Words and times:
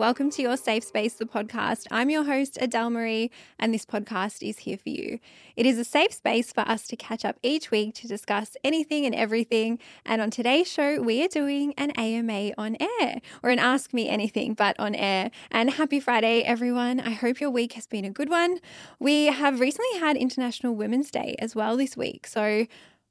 Welcome 0.00 0.30
to 0.30 0.40
Your 0.40 0.56
Safe 0.56 0.82
Space, 0.82 1.12
the 1.12 1.26
podcast. 1.26 1.86
I'm 1.90 2.08
your 2.08 2.24
host, 2.24 2.56
Adele 2.58 2.88
Marie, 2.88 3.30
and 3.58 3.74
this 3.74 3.84
podcast 3.84 4.42
is 4.42 4.60
here 4.60 4.78
for 4.78 4.88
you. 4.88 5.18
It 5.56 5.66
is 5.66 5.76
a 5.78 5.84
safe 5.84 6.14
space 6.14 6.54
for 6.54 6.62
us 6.62 6.86
to 6.86 6.96
catch 6.96 7.22
up 7.22 7.36
each 7.42 7.70
week 7.70 7.96
to 7.96 8.08
discuss 8.08 8.56
anything 8.64 9.04
and 9.04 9.14
everything. 9.14 9.78
And 10.06 10.22
on 10.22 10.30
today's 10.30 10.72
show, 10.72 11.02
we 11.02 11.22
are 11.22 11.28
doing 11.28 11.74
an 11.76 11.90
AMA 11.90 12.52
on 12.56 12.78
air, 12.80 13.20
or 13.42 13.50
an 13.50 13.58
Ask 13.58 13.92
Me 13.92 14.08
Anything, 14.08 14.54
but 14.54 14.74
on 14.80 14.94
air. 14.94 15.30
And 15.50 15.68
happy 15.72 16.00
Friday, 16.00 16.40
everyone. 16.44 17.00
I 17.00 17.10
hope 17.10 17.38
your 17.38 17.50
week 17.50 17.74
has 17.74 17.86
been 17.86 18.06
a 18.06 18.10
good 18.10 18.30
one. 18.30 18.56
We 18.98 19.26
have 19.26 19.60
recently 19.60 19.98
had 19.98 20.16
International 20.16 20.74
Women's 20.74 21.10
Day 21.10 21.36
as 21.40 21.54
well 21.54 21.76
this 21.76 21.94
week. 21.94 22.26
So 22.26 22.66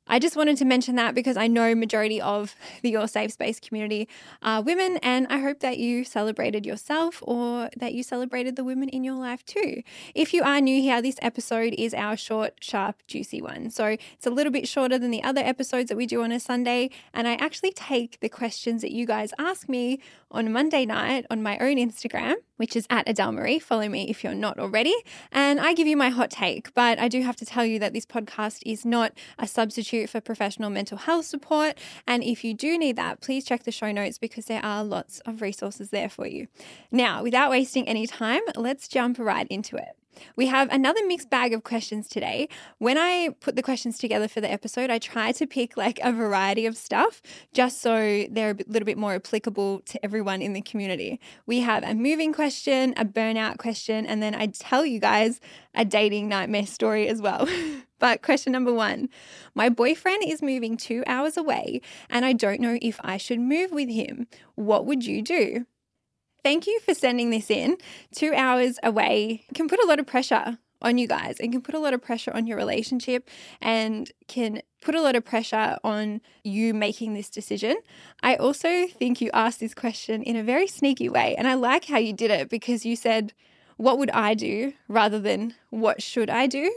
I 0.10 0.18
just 0.20 0.36
wanted 0.36 0.58
to 0.58 0.66
mention 0.66 0.96
that 0.96 1.14
because 1.14 1.38
I 1.38 1.48
know 1.48 1.76
majority 1.76 2.20
of 2.20 2.56
the 2.82 2.90
Your 2.90 3.08
Safe 3.08 3.32
Space 3.32 3.60
community 3.60 4.10
are 4.42 4.62
women, 4.62 4.98
and 5.04 5.28
I 5.30 5.38
hope 5.38 5.60
that 5.60 5.78
you 5.78 6.04
celebrated 6.04 6.66
yourself 6.66 7.22
or 7.22 7.70
that 7.78 7.94
you 7.94 8.02
celebrated 8.02 8.56
the 8.56 8.64
women 8.64 8.90
in 8.90 9.04
your 9.04 9.16
life 9.16 9.46
too. 9.46 9.84
If 10.16 10.34
you 10.34 10.42
are 10.44 10.60
new 10.60 10.82
here, 10.82 11.02
this 11.02 11.18
episode 11.22 11.76
is 11.78 11.94
our 11.94 12.18
short, 12.18 12.56
sharp, 12.60 12.98
juicy 13.08 13.42
one. 13.42 13.70
So 13.70 13.86
it's 13.86 14.26
a 14.26 14.32
little 14.32 14.52
bit 14.52 14.68
shorter 14.68 14.98
than 14.98 15.12
the 15.12 15.24
other 15.24 15.42
episodes 15.42 15.90
that 15.90 15.96
we 15.96 16.08
do 16.08 16.24
on 16.24 16.32
a 16.32 16.40
Sunday, 16.40 16.90
and 17.14 17.28
I 17.28 17.36
actually 17.36 17.72
take 17.72 18.20
the 18.20 18.30
questions 18.30 18.82
that 18.82 18.92
you 18.92 19.06
guys 19.06 19.32
ask 19.38 19.70
me 19.70 20.02
on 20.32 20.52
Monday 20.52 20.86
night 20.86 21.26
on 21.30 21.42
my 21.42 21.58
own 21.60 21.78
Instagram, 21.78 22.36
which 22.58 22.76
is 22.76 22.86
at 22.90 23.08
Adele 23.10 23.32
Marie. 23.32 23.58
Follow 23.58 23.90
me 23.90 24.10
if 24.10 24.24
you're 24.24 24.36
not 24.36 24.60
already. 24.60 24.94
And 25.32 25.60
I 25.60 25.74
give 25.74 25.88
you 25.88 25.98
my 25.98 26.10
hot 26.10 26.30
take, 26.30 26.74
but 26.74 27.00
I 27.00 27.08
do 27.08 27.22
have 27.22 27.36
to 27.38 27.46
tell 27.46 27.66
you 27.66 27.80
that 27.80 27.94
this 27.94 28.06
podcast 28.06 28.62
is 28.66 28.86
not 28.86 29.14
a 29.40 29.48
substitute 29.48 29.99
for 30.08 30.22
professional 30.22 30.70
mental 30.70 30.98
health 30.98 31.26
support. 31.26 31.78
And 32.08 32.24
if 32.24 32.44
you 32.44 32.54
do 32.54 32.78
need 32.78 32.96
that, 32.96 33.22
please 33.22 33.44
check 33.44 33.64
the 33.64 33.72
show 33.72 33.92
notes 33.92 34.18
because 34.18 34.46
there 34.46 34.64
are 34.64 34.84
lots 34.84 35.20
of 35.22 35.42
resources 35.42 35.90
there 35.90 36.10
for 36.10 36.28
you. 36.28 36.48
Now, 36.92 37.24
without 37.24 37.50
wasting 37.50 37.88
any 37.88 38.08
time, 38.08 38.42
let's 38.56 38.88
jump 38.88 39.18
right 39.20 39.48
into 39.50 39.76
it. 39.76 39.99
We 40.36 40.48
have 40.48 40.70
another 40.72 41.06
mixed 41.06 41.30
bag 41.30 41.54
of 41.54 41.64
questions 41.64 42.08
today. 42.08 42.50
When 42.78 42.98
I 42.98 43.30
put 43.40 43.56
the 43.56 43.64
questions 43.64 43.98
together 43.98 44.28
for 44.28 44.42
the 44.42 44.52
episode, 44.52 44.90
I 44.90 45.00
try 45.00 45.32
to 45.34 45.48
pick 45.48 45.78
like 45.78 46.00
a 46.02 46.12
variety 46.12 46.66
of 46.66 46.78
stuff 46.78 47.22
just 47.54 47.82
so 47.82 48.26
they're 48.30 48.52
a 48.52 48.64
little 48.68 48.86
bit 48.86 48.98
more 48.98 49.16
applicable 49.16 49.82
to 49.82 50.04
everyone 50.04 50.42
in 50.42 50.54
the 50.54 50.62
community. 50.62 51.20
We 51.46 51.60
have 51.62 51.84
a 51.84 51.94
moving 51.94 52.34
question, 52.34 52.94
a 52.98 53.06
burnout 53.06 53.58
question, 53.58 54.06
and 54.06 54.22
then 54.22 54.36
I 54.36 54.48
tell 54.48 54.86
you 54.86 55.00
guys 55.00 55.40
a 55.76 55.86
dating 55.86 56.28
nightmare 56.30 56.66
story 56.66 57.08
as 57.08 57.22
well. 57.22 57.48
but 58.00 58.22
question 58.22 58.52
number 58.52 58.74
one 58.74 59.10
My 59.54 59.70
boyfriend 59.70 60.24
is 60.26 60.42
moving 60.42 60.78
two 60.78 61.04
hours 61.08 61.38
away, 61.38 61.82
and 62.10 62.26
I 62.26 62.34
don't 62.34 62.62
know 62.62 62.78
if 62.82 63.00
I 63.04 63.18
should 63.18 63.40
move 63.40 63.72
with 63.72 63.90
him. 63.90 64.28
What 64.56 64.86
would 64.86 65.06
you 65.06 65.22
do? 65.22 65.66
Thank 66.44 66.68
you 66.68 66.80
for 66.82 66.94
sending 66.94 67.30
this 67.30 67.50
in. 67.50 67.78
Two 68.14 68.34
hours 68.34 68.80
away 68.84 69.46
can 69.54 69.68
put 69.68 69.84
a 69.84 69.88
lot 69.88 70.00
of 70.00 70.08
pressure 70.08 70.58
on 70.82 70.98
you 70.98 71.08
guys 71.08 71.40
and 71.40 71.52
can 71.52 71.62
put 71.62 71.76
a 71.76 71.80
lot 71.80 71.94
of 71.94 72.02
pressure 72.02 72.32
on 72.34 72.48
your 72.48 72.58
relationship 72.58 73.30
and 73.62 74.12
can 74.28 74.62
put 74.82 74.96
a 74.96 75.02
lot 75.02 75.16
of 75.16 75.26
pressure 75.26 75.78
on 75.84 76.22
you 76.44 76.74
making 76.74 77.14
this 77.14 77.30
decision. 77.30 77.76
I 78.24 78.36
also 78.36 78.88
think 78.88 79.20
you 79.20 79.30
asked 79.34 79.60
this 79.60 79.74
question 79.74 80.24
in 80.24 80.36
a 80.36 80.44
very 80.44 80.68
sneaky 80.68 81.10
way. 81.10 81.36
And 81.38 81.48
I 81.48 81.56
like 81.56 81.86
how 81.86 81.98
you 81.98 82.14
did 82.14 82.32
it 82.32 82.50
because 82.50 82.86
you 82.86 82.96
said, 82.96 83.34
What 83.76 83.98
would 83.98 84.12
I 84.12 84.34
do 84.34 84.74
rather 84.88 85.20
than 85.20 85.56
what 85.70 86.02
should 86.02 86.30
I 86.30 86.48
do? 86.48 86.74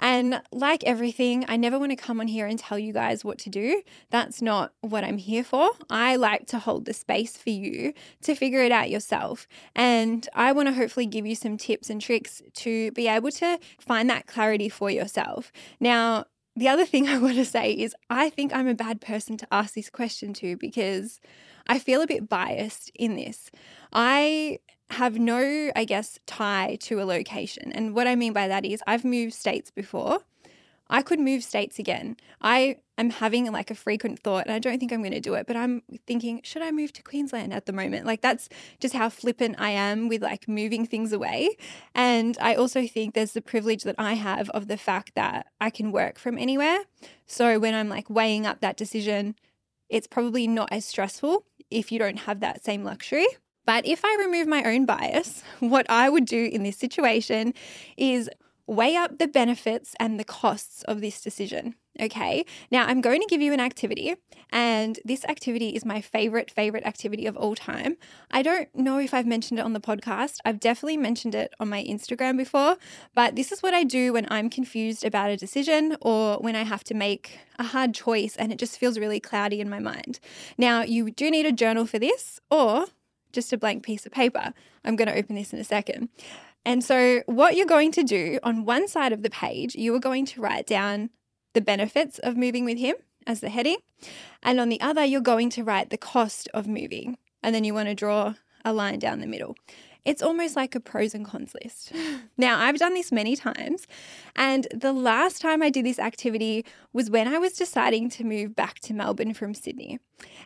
And 0.00 0.42
like 0.50 0.82
everything, 0.84 1.44
I 1.46 1.56
never 1.56 1.78
want 1.78 1.92
to 1.92 1.96
come 1.96 2.20
on 2.20 2.26
here 2.26 2.46
and 2.46 2.58
tell 2.58 2.78
you 2.78 2.92
guys 2.92 3.24
what 3.24 3.38
to 3.40 3.50
do. 3.50 3.82
That's 4.10 4.42
not 4.42 4.72
what 4.80 5.04
I'm 5.04 5.18
here 5.18 5.44
for. 5.44 5.70
I 5.88 6.16
like 6.16 6.46
to 6.48 6.58
hold 6.58 6.86
the 6.86 6.94
space 6.94 7.36
for 7.36 7.50
you 7.50 7.92
to 8.22 8.34
figure 8.34 8.62
it 8.62 8.72
out 8.72 8.90
yourself. 8.90 9.46
And 9.76 10.28
I 10.34 10.52
want 10.52 10.68
to 10.68 10.74
hopefully 10.74 11.06
give 11.06 11.26
you 11.26 11.34
some 11.34 11.56
tips 11.56 11.90
and 11.90 12.00
tricks 12.00 12.42
to 12.54 12.90
be 12.92 13.06
able 13.06 13.30
to 13.32 13.58
find 13.78 14.08
that 14.10 14.26
clarity 14.26 14.70
for 14.70 14.90
yourself. 14.90 15.52
Now, 15.78 16.24
the 16.56 16.68
other 16.68 16.86
thing 16.86 17.08
I 17.08 17.18
want 17.18 17.36
to 17.36 17.44
say 17.44 17.72
is 17.72 17.94
I 18.08 18.30
think 18.30 18.54
I'm 18.54 18.68
a 18.68 18.74
bad 18.74 19.00
person 19.00 19.36
to 19.36 19.46
ask 19.52 19.74
this 19.74 19.90
question 19.90 20.32
to 20.34 20.56
because 20.56 21.20
I 21.66 21.78
feel 21.78 22.00
a 22.00 22.06
bit 22.06 22.28
biased 22.28 22.90
in 22.94 23.16
this. 23.16 23.50
I 23.92 24.58
have 24.90 25.18
no, 25.18 25.70
I 25.74 25.84
guess, 25.84 26.18
tie 26.26 26.76
to 26.80 27.00
a 27.00 27.04
location. 27.04 27.72
And 27.72 27.94
what 27.94 28.06
I 28.06 28.16
mean 28.16 28.32
by 28.32 28.48
that 28.48 28.64
is 28.64 28.82
I've 28.86 29.04
moved 29.04 29.34
states 29.34 29.70
before. 29.70 30.20
I 30.92 31.02
could 31.02 31.20
move 31.20 31.44
states 31.44 31.78
again. 31.78 32.16
I 32.40 32.78
am 32.98 33.10
having 33.10 33.50
like 33.52 33.70
a 33.70 33.76
frequent 33.76 34.18
thought, 34.18 34.46
and 34.46 34.52
I 34.52 34.58
don't 34.58 34.80
think 34.80 34.92
I'm 34.92 35.02
going 35.02 35.12
to 35.12 35.20
do 35.20 35.34
it, 35.34 35.46
but 35.46 35.56
I'm 35.56 35.82
thinking, 36.04 36.40
should 36.42 36.62
I 36.62 36.72
move 36.72 36.92
to 36.94 37.02
Queensland 37.02 37.54
at 37.54 37.66
the 37.66 37.72
moment? 37.72 38.06
Like, 38.06 38.22
that's 38.22 38.48
just 38.80 38.94
how 38.94 39.08
flippant 39.08 39.54
I 39.60 39.70
am 39.70 40.08
with 40.08 40.20
like 40.20 40.48
moving 40.48 40.84
things 40.84 41.12
away. 41.12 41.56
And 41.94 42.36
I 42.40 42.56
also 42.56 42.88
think 42.88 43.14
there's 43.14 43.32
the 43.32 43.40
privilege 43.40 43.84
that 43.84 43.94
I 43.98 44.14
have 44.14 44.50
of 44.50 44.66
the 44.66 44.76
fact 44.76 45.14
that 45.14 45.46
I 45.60 45.70
can 45.70 45.92
work 45.92 46.18
from 46.18 46.36
anywhere. 46.36 46.80
So 47.26 47.60
when 47.60 47.74
I'm 47.74 47.88
like 47.88 48.10
weighing 48.10 48.44
up 48.44 48.60
that 48.60 48.76
decision, 48.76 49.36
it's 49.88 50.08
probably 50.08 50.48
not 50.48 50.72
as 50.72 50.84
stressful 50.84 51.44
if 51.70 51.92
you 51.92 52.00
don't 52.00 52.18
have 52.20 52.40
that 52.40 52.64
same 52.64 52.82
luxury. 52.82 53.26
But 53.66 53.86
if 53.86 54.04
I 54.04 54.16
remove 54.20 54.46
my 54.46 54.62
own 54.64 54.86
bias, 54.86 55.42
what 55.60 55.88
I 55.88 56.08
would 56.08 56.24
do 56.24 56.48
in 56.52 56.62
this 56.62 56.76
situation 56.76 57.54
is 57.96 58.28
weigh 58.66 58.96
up 58.96 59.18
the 59.18 59.26
benefits 59.26 59.94
and 59.98 60.18
the 60.18 60.24
costs 60.24 60.82
of 60.84 61.00
this 61.00 61.20
decision. 61.20 61.74
Okay, 62.00 62.44
now 62.70 62.86
I'm 62.86 63.00
going 63.00 63.20
to 63.20 63.26
give 63.28 63.42
you 63.42 63.52
an 63.52 63.58
activity, 63.58 64.14
and 64.50 64.98
this 65.04 65.24
activity 65.24 65.70
is 65.70 65.84
my 65.84 66.00
favorite, 66.00 66.50
favorite 66.50 66.84
activity 66.86 67.26
of 67.26 67.36
all 67.36 67.56
time. 67.56 67.96
I 68.30 68.42
don't 68.42 68.72
know 68.74 68.98
if 68.98 69.12
I've 69.12 69.26
mentioned 69.26 69.58
it 69.58 69.64
on 69.64 69.72
the 69.72 69.80
podcast. 69.80 70.36
I've 70.44 70.60
definitely 70.60 70.98
mentioned 70.98 71.34
it 71.34 71.52
on 71.58 71.68
my 71.68 71.82
Instagram 71.82 72.36
before, 72.36 72.76
but 73.14 73.34
this 73.34 73.50
is 73.50 73.60
what 73.60 73.74
I 73.74 73.82
do 73.82 74.12
when 74.12 74.26
I'm 74.30 74.48
confused 74.48 75.04
about 75.04 75.30
a 75.30 75.36
decision 75.36 75.96
or 76.00 76.36
when 76.36 76.54
I 76.54 76.62
have 76.62 76.84
to 76.84 76.94
make 76.94 77.40
a 77.58 77.64
hard 77.64 77.92
choice 77.92 78.36
and 78.36 78.52
it 78.52 78.58
just 78.58 78.78
feels 78.78 78.98
really 78.98 79.20
cloudy 79.20 79.60
in 79.60 79.68
my 79.68 79.80
mind. 79.80 80.20
Now, 80.56 80.82
you 80.82 81.10
do 81.10 81.28
need 81.28 81.44
a 81.44 81.52
journal 81.52 81.86
for 81.86 81.98
this, 81.98 82.40
or 82.52 82.86
just 83.32 83.52
a 83.52 83.58
blank 83.58 83.82
piece 83.82 84.06
of 84.06 84.12
paper. 84.12 84.52
I'm 84.84 84.96
going 84.96 85.08
to 85.08 85.16
open 85.16 85.36
this 85.36 85.52
in 85.52 85.58
a 85.58 85.64
second. 85.64 86.08
And 86.64 86.84
so, 86.84 87.22
what 87.26 87.56
you're 87.56 87.66
going 87.66 87.92
to 87.92 88.02
do 88.02 88.38
on 88.42 88.64
one 88.64 88.86
side 88.86 89.12
of 89.12 89.22
the 89.22 89.30
page, 89.30 89.74
you 89.74 89.94
are 89.94 90.00
going 90.00 90.26
to 90.26 90.40
write 90.40 90.66
down 90.66 91.10
the 91.54 91.60
benefits 91.60 92.18
of 92.18 92.36
moving 92.36 92.64
with 92.64 92.78
him 92.78 92.96
as 93.26 93.40
the 93.40 93.48
heading. 93.48 93.78
And 94.42 94.60
on 94.60 94.68
the 94.68 94.80
other, 94.80 95.04
you're 95.04 95.20
going 95.20 95.50
to 95.50 95.64
write 95.64 95.90
the 95.90 95.96
cost 95.96 96.48
of 96.52 96.66
moving. 96.66 97.16
And 97.42 97.54
then 97.54 97.64
you 97.64 97.72
want 97.72 97.88
to 97.88 97.94
draw 97.94 98.34
a 98.64 98.72
line 98.72 98.98
down 98.98 99.20
the 99.20 99.26
middle. 99.26 99.56
It's 100.04 100.22
almost 100.22 100.56
like 100.56 100.74
a 100.74 100.80
pros 100.80 101.14
and 101.14 101.24
cons 101.24 101.54
list. 101.62 101.92
Now, 102.36 102.58
I've 102.58 102.78
done 102.78 102.94
this 102.94 103.12
many 103.12 103.36
times, 103.36 103.86
and 104.34 104.66
the 104.74 104.92
last 104.92 105.42
time 105.42 105.62
I 105.62 105.68
did 105.68 105.84
this 105.84 105.98
activity 105.98 106.64
was 106.92 107.10
when 107.10 107.28
I 107.28 107.38
was 107.38 107.52
deciding 107.52 108.08
to 108.10 108.24
move 108.24 108.56
back 108.56 108.80
to 108.80 108.94
Melbourne 108.94 109.34
from 109.34 109.52
Sydney. 109.52 109.98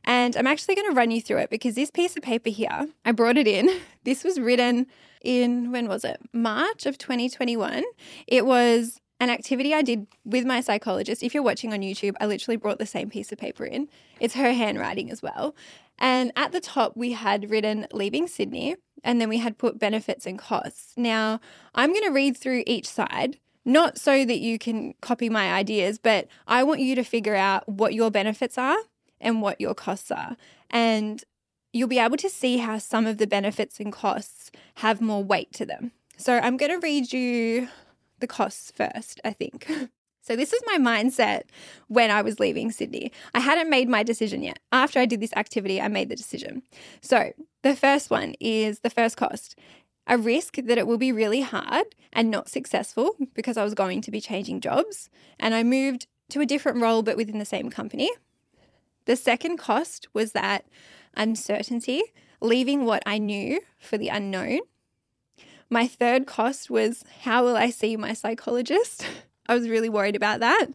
And 0.05 0.37
I'm 0.37 0.47
actually 0.47 0.75
going 0.75 0.91
to 0.91 0.97
run 0.97 1.11
you 1.11 1.21
through 1.21 1.39
it 1.39 1.51
because 1.51 1.75
this 1.77 1.91
piece 1.91 2.17
of 2.17 2.23
paper 2.23 2.51
here, 2.51 2.89
I 3.05 3.13
brought 3.13 3.37
it 3.37 3.47
in. 3.47 3.69
This 4.05 4.23
was 4.23 4.39
written 4.39 4.87
in, 5.23 5.73
when 5.73 5.89
was 5.89 6.05
it? 6.05 6.21
March 6.35 6.85
of 6.85 6.99
2021. 6.99 7.85
It 8.27 8.45
was 8.45 9.01
an 9.21 9.31
activity 9.31 9.73
I 9.73 9.81
did 9.81 10.07
with 10.25 10.45
my 10.45 10.61
psychologist. 10.61 11.23
If 11.23 11.33
you're 11.33 11.43
watching 11.43 11.73
on 11.73 11.81
YouTube, 11.81 12.15
I 12.21 12.27
literally 12.27 12.57
brought 12.57 12.79
the 12.79 12.87
same 12.87 13.09
piece 13.09 13.33
of 13.33 13.39
paper 13.39 13.65
in. 13.65 13.89
It's 14.21 14.35
her 14.35 14.53
handwriting 14.53 15.11
as 15.11 15.23
well. 15.23 15.55
And 15.99 16.33
at 16.37 16.53
the 16.53 16.61
top, 16.61 16.97
we 16.97 17.13
had 17.13 17.51
written 17.51 17.87
leaving 17.93 18.27
Sydney, 18.27 18.77
and 19.03 19.21
then 19.21 19.29
we 19.29 19.39
had 19.39 19.59
put 19.59 19.79
benefits 19.79 20.27
and 20.27 20.39
costs. 20.39 20.95
Now, 20.97 21.41
I'm 21.75 21.91
going 21.91 22.05
to 22.05 22.11
read 22.11 22.37
through 22.37 22.65
each 22.67 22.89
side, 22.89 23.39
not 23.65 23.99
so 23.99 24.25
that 24.25 24.39
you 24.39 24.59
can 24.59 24.95
copy 25.01 25.29
my 25.29 25.53
ideas, 25.53 25.99
but 25.99 26.27
I 26.47 26.63
want 26.63 26.81
you 26.81 26.95
to 26.97 27.05
figure 27.05 27.37
out 27.37 27.69
what 27.69 27.95
your 27.95 28.11
benefits 28.11 28.59
are 28.59 28.79
and 29.21 29.41
what 29.41 29.61
your 29.61 29.75
costs 29.75 30.11
are. 30.11 30.37
And 30.71 31.23
you'll 31.73 31.89
be 31.89 31.99
able 31.99 32.17
to 32.19 32.31
see 32.31 32.59
how 32.59 32.79
some 32.79 33.07
of 33.07 33.19
the 33.19 33.27
benefits 33.27 33.81
and 33.81 33.93
costs 33.93 34.51
have 34.77 35.01
more 35.01 35.23
weight 35.23 35.53
to 35.55 35.67
them. 35.67 35.93
So 36.17 36.39
I'm 36.39 36.57
going 36.57 36.71
to 36.73 36.79
read 36.79 37.13
you 37.13 37.69
the 38.21 38.27
costs 38.27 38.71
first, 38.71 39.21
I 39.25 39.33
think. 39.33 39.71
So, 40.25 40.37
this 40.37 40.55
is 40.55 40.63
my 40.67 40.79
mindset 40.79 41.43
when 41.89 42.11
I 42.11 42.23
was 42.23 42.41
leaving 42.41 42.71
Sydney. 42.71 43.13
I 43.35 43.41
hadn't 43.41 43.69
made 43.69 43.91
my 43.91 44.03
decision 44.03 44.43
yet. 44.43 44.59
After 44.73 44.99
I 44.99 45.05
did 45.05 45.21
this 45.21 45.35
activity, 45.37 45.83
I 45.83 45.89
made 45.89 46.09
the 46.09 46.17
decision. 46.17 46.63
So, 47.03 47.35
the 47.63 47.77
first 47.77 48.09
one 48.09 48.35
is 48.41 48.81
the 48.81 48.91
first 48.91 49.19
cost 49.19 49.55
a 50.07 50.19
risk 50.19 50.57
that 50.57 50.77
it 50.79 50.87
will 50.87 50.99
be 50.99 51.13
really 51.13 51.41
hard 51.41 51.87
and 52.13 52.31
not 52.31 52.49
successful 52.49 53.17
because 53.35 53.57
I 53.57 53.65
was 53.65 53.75
going 53.75 54.03
to 54.03 54.11
be 54.11 54.21
changing 54.21 54.61
jobs. 54.61 55.09
And 55.39 55.55
I 55.55 55.63
moved 55.63 56.07
to 56.31 56.41
a 56.41 56.47
different 56.47 56.81
role, 56.81 57.03
but 57.03 57.17
within 57.17 57.39
the 57.39 57.45
same 57.45 57.71
company. 57.71 58.11
The 59.07 59.17
second 59.17 59.57
cost 59.59 60.09
was 60.13 60.33
that 60.33 60.67
uncertainty, 61.17 62.03
leaving 62.41 62.85
what 62.85 63.03
I 63.07 63.19
knew 63.19 63.61
for 63.79 63.97
the 63.97 64.09
unknown. 64.09 64.61
My 65.71 65.87
third 65.87 66.27
cost 66.27 66.71
was 66.71 67.05
how 67.23 67.45
will 67.45 67.57
I 67.57 67.71
see 67.71 67.97
my 67.97 68.13
psychologist? 68.13 69.07
I 69.47 69.55
was 69.55 69.69
really 69.69 69.89
worried 69.89 70.17
about 70.17 70.41
that. 70.41 70.67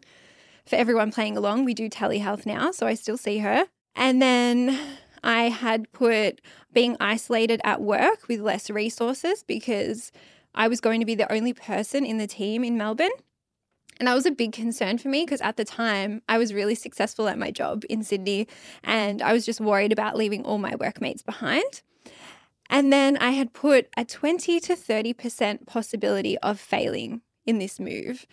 For 0.66 0.76
everyone 0.76 1.12
playing 1.12 1.36
along, 1.36 1.64
we 1.64 1.74
do 1.74 1.88
telehealth 1.88 2.46
now, 2.46 2.70
so 2.70 2.86
I 2.86 2.94
still 2.94 3.16
see 3.16 3.38
her. 3.38 3.66
And 3.96 4.22
then 4.22 4.78
I 5.22 5.44
had 5.48 5.90
put 5.92 6.40
being 6.72 6.96
isolated 7.00 7.60
at 7.64 7.80
work 7.80 8.28
with 8.28 8.40
less 8.40 8.70
resources 8.70 9.42
because 9.42 10.12
I 10.54 10.68
was 10.68 10.80
going 10.80 11.00
to 11.00 11.06
be 11.06 11.14
the 11.14 11.30
only 11.32 11.52
person 11.52 12.04
in 12.04 12.18
the 12.18 12.26
team 12.26 12.64
in 12.64 12.78
Melbourne. 12.78 13.10
And 13.98 14.08
that 14.08 14.14
was 14.14 14.24
a 14.24 14.30
big 14.30 14.52
concern 14.52 14.96
for 14.96 15.08
me 15.08 15.24
because 15.24 15.42
at 15.42 15.56
the 15.56 15.64
time 15.64 16.22
I 16.28 16.38
was 16.38 16.54
really 16.54 16.74
successful 16.74 17.28
at 17.28 17.38
my 17.38 17.50
job 17.50 17.84
in 17.90 18.02
Sydney 18.02 18.48
and 18.82 19.20
I 19.20 19.34
was 19.34 19.44
just 19.44 19.60
worried 19.60 19.92
about 19.92 20.16
leaving 20.16 20.42
all 20.44 20.56
my 20.56 20.74
workmates 20.76 21.22
behind. 21.22 21.82
And 22.70 22.92
then 22.92 23.18
I 23.18 23.32
had 23.32 23.52
put 23.52 23.88
a 23.96 24.04
20 24.04 24.58
to 24.60 24.74
30% 24.74 25.66
possibility 25.66 26.38
of 26.38 26.58
failing 26.58 27.20
in 27.44 27.58
this 27.58 27.78
move. 27.78 28.26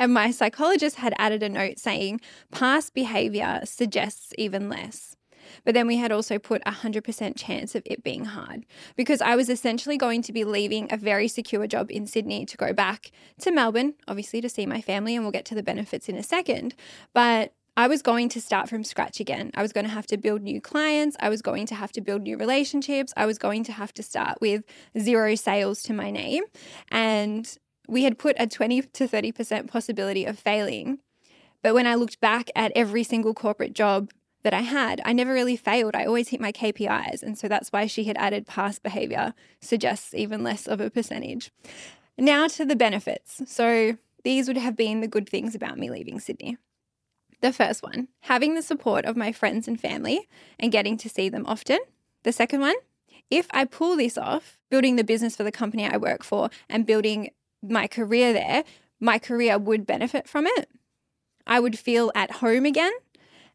And 0.00 0.14
my 0.14 0.30
psychologist 0.30 0.96
had 0.96 1.12
added 1.18 1.42
a 1.42 1.50
note 1.50 1.78
saying 1.78 2.22
past 2.50 2.94
behavior 2.94 3.60
suggests 3.64 4.32
even 4.38 4.70
less. 4.70 5.14
But 5.62 5.74
then 5.74 5.86
we 5.86 5.98
had 5.98 6.10
also 6.10 6.38
put 6.38 6.62
a 6.64 6.72
100% 6.72 7.36
chance 7.36 7.74
of 7.74 7.82
it 7.84 8.02
being 8.02 8.24
hard 8.24 8.64
because 8.96 9.20
I 9.20 9.36
was 9.36 9.50
essentially 9.50 9.98
going 9.98 10.22
to 10.22 10.32
be 10.32 10.42
leaving 10.42 10.90
a 10.90 10.96
very 10.96 11.28
secure 11.28 11.66
job 11.66 11.90
in 11.90 12.06
Sydney 12.06 12.46
to 12.46 12.56
go 12.56 12.72
back 12.72 13.10
to 13.40 13.50
Melbourne, 13.50 13.92
obviously 14.08 14.40
to 14.40 14.48
see 14.48 14.64
my 14.64 14.80
family, 14.80 15.14
and 15.14 15.22
we'll 15.22 15.32
get 15.32 15.44
to 15.46 15.54
the 15.54 15.62
benefits 15.62 16.08
in 16.08 16.16
a 16.16 16.22
second. 16.22 16.74
But 17.12 17.52
I 17.76 17.86
was 17.86 18.00
going 18.00 18.30
to 18.30 18.40
start 18.40 18.70
from 18.70 18.84
scratch 18.84 19.20
again. 19.20 19.50
I 19.54 19.60
was 19.60 19.74
going 19.74 19.84
to 19.84 19.92
have 19.92 20.06
to 20.06 20.16
build 20.16 20.40
new 20.40 20.62
clients. 20.62 21.14
I 21.20 21.28
was 21.28 21.42
going 21.42 21.66
to 21.66 21.74
have 21.74 21.92
to 21.92 22.00
build 22.00 22.22
new 22.22 22.38
relationships. 22.38 23.12
I 23.18 23.26
was 23.26 23.36
going 23.36 23.64
to 23.64 23.72
have 23.72 23.92
to 23.94 24.02
start 24.02 24.40
with 24.40 24.64
zero 24.98 25.34
sales 25.34 25.82
to 25.84 25.92
my 25.92 26.10
name. 26.10 26.44
And 26.90 27.54
we 27.90 28.04
had 28.04 28.18
put 28.18 28.36
a 28.38 28.46
20 28.46 28.82
to 28.82 29.08
30% 29.08 29.66
possibility 29.68 30.24
of 30.24 30.38
failing. 30.38 31.00
But 31.62 31.74
when 31.74 31.86
I 31.86 31.96
looked 31.96 32.20
back 32.20 32.48
at 32.54 32.72
every 32.74 33.02
single 33.02 33.34
corporate 33.34 33.74
job 33.74 34.10
that 34.42 34.54
I 34.54 34.60
had, 34.60 35.02
I 35.04 35.12
never 35.12 35.32
really 35.32 35.56
failed. 35.56 35.94
I 35.94 36.06
always 36.06 36.28
hit 36.28 36.40
my 36.40 36.52
KPIs. 36.52 37.22
And 37.22 37.36
so 37.36 37.48
that's 37.48 37.70
why 37.70 37.86
she 37.86 38.04
had 38.04 38.16
added 38.16 38.46
past 38.46 38.82
behavior 38.82 39.34
suggests 39.60 40.14
even 40.14 40.42
less 40.42 40.66
of 40.66 40.80
a 40.80 40.88
percentage. 40.88 41.50
Now 42.16 42.46
to 42.48 42.64
the 42.64 42.76
benefits. 42.76 43.42
So 43.46 43.98
these 44.24 44.48
would 44.48 44.56
have 44.56 44.76
been 44.76 45.00
the 45.00 45.08
good 45.08 45.28
things 45.28 45.54
about 45.54 45.78
me 45.78 45.90
leaving 45.90 46.20
Sydney. 46.20 46.56
The 47.40 47.52
first 47.52 47.82
one, 47.82 48.08
having 48.20 48.54
the 48.54 48.62
support 48.62 49.04
of 49.04 49.16
my 49.16 49.32
friends 49.32 49.66
and 49.66 49.80
family 49.80 50.28
and 50.58 50.72
getting 50.72 50.96
to 50.98 51.08
see 51.08 51.28
them 51.28 51.46
often. 51.46 51.78
The 52.22 52.32
second 52.32 52.60
one, 52.60 52.76
if 53.30 53.46
I 53.50 53.64
pull 53.64 53.96
this 53.96 54.18
off, 54.18 54.58
building 54.70 54.96
the 54.96 55.04
business 55.04 55.36
for 55.36 55.42
the 55.42 55.52
company 55.52 55.86
I 55.86 55.96
work 55.96 56.22
for 56.22 56.50
and 56.68 56.86
building 56.86 57.30
my 57.62 57.86
career 57.86 58.32
there, 58.32 58.64
my 59.00 59.18
career 59.18 59.58
would 59.58 59.86
benefit 59.86 60.28
from 60.28 60.46
it. 60.46 60.68
I 61.46 61.60
would 61.60 61.78
feel 61.78 62.12
at 62.14 62.30
home 62.30 62.64
again 62.64 62.92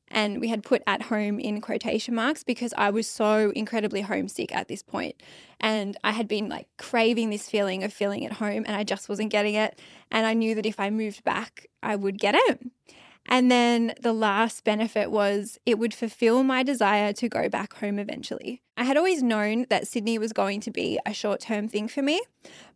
and 0.09 0.39
we 0.39 0.49
had 0.49 0.63
put 0.63 0.83
at 0.85 1.03
home 1.03 1.39
in 1.39 1.61
quotation 1.61 2.13
marks 2.13 2.43
because 2.43 2.73
I 2.77 2.89
was 2.89 3.07
so 3.07 3.51
incredibly 3.55 4.01
homesick 4.01 4.53
at 4.55 4.67
this 4.67 4.83
point. 4.83 5.15
And 5.59 5.97
I 6.03 6.11
had 6.11 6.27
been 6.27 6.47
like 6.47 6.67
craving 6.77 7.29
this 7.29 7.49
feeling 7.49 7.83
of 7.83 7.91
feeling 7.91 8.25
at 8.25 8.33
home 8.33 8.63
and 8.67 8.75
I 8.75 8.83
just 8.83 9.09
wasn't 9.09 9.31
getting 9.31 9.55
it. 9.55 9.79
And 10.11 10.25
I 10.27 10.33
knew 10.33 10.55
that 10.55 10.65
if 10.65 10.79
I 10.79 10.89
moved 10.89 11.23
back, 11.23 11.67
I 11.81 11.95
would 11.95 12.19
get 12.19 12.35
it. 12.35 12.61
And 13.27 13.51
then 13.51 13.93
the 13.99 14.13
last 14.13 14.63
benefit 14.63 15.11
was 15.11 15.57
it 15.65 15.79
would 15.79 15.93
fulfill 15.93 16.43
my 16.43 16.63
desire 16.63 17.11
to 17.13 17.29
go 17.29 17.49
back 17.49 17.73
home 17.75 17.97
eventually. 17.97 18.61
I 18.77 18.83
had 18.83 18.97
always 18.97 19.23
known 19.23 19.65
that 19.69 19.87
Sydney 19.87 20.17
was 20.17 20.33
going 20.33 20.61
to 20.61 20.71
be 20.71 20.99
a 21.05 21.13
short 21.13 21.39
term 21.39 21.67
thing 21.67 21.87
for 21.87 22.01
me. 22.01 22.21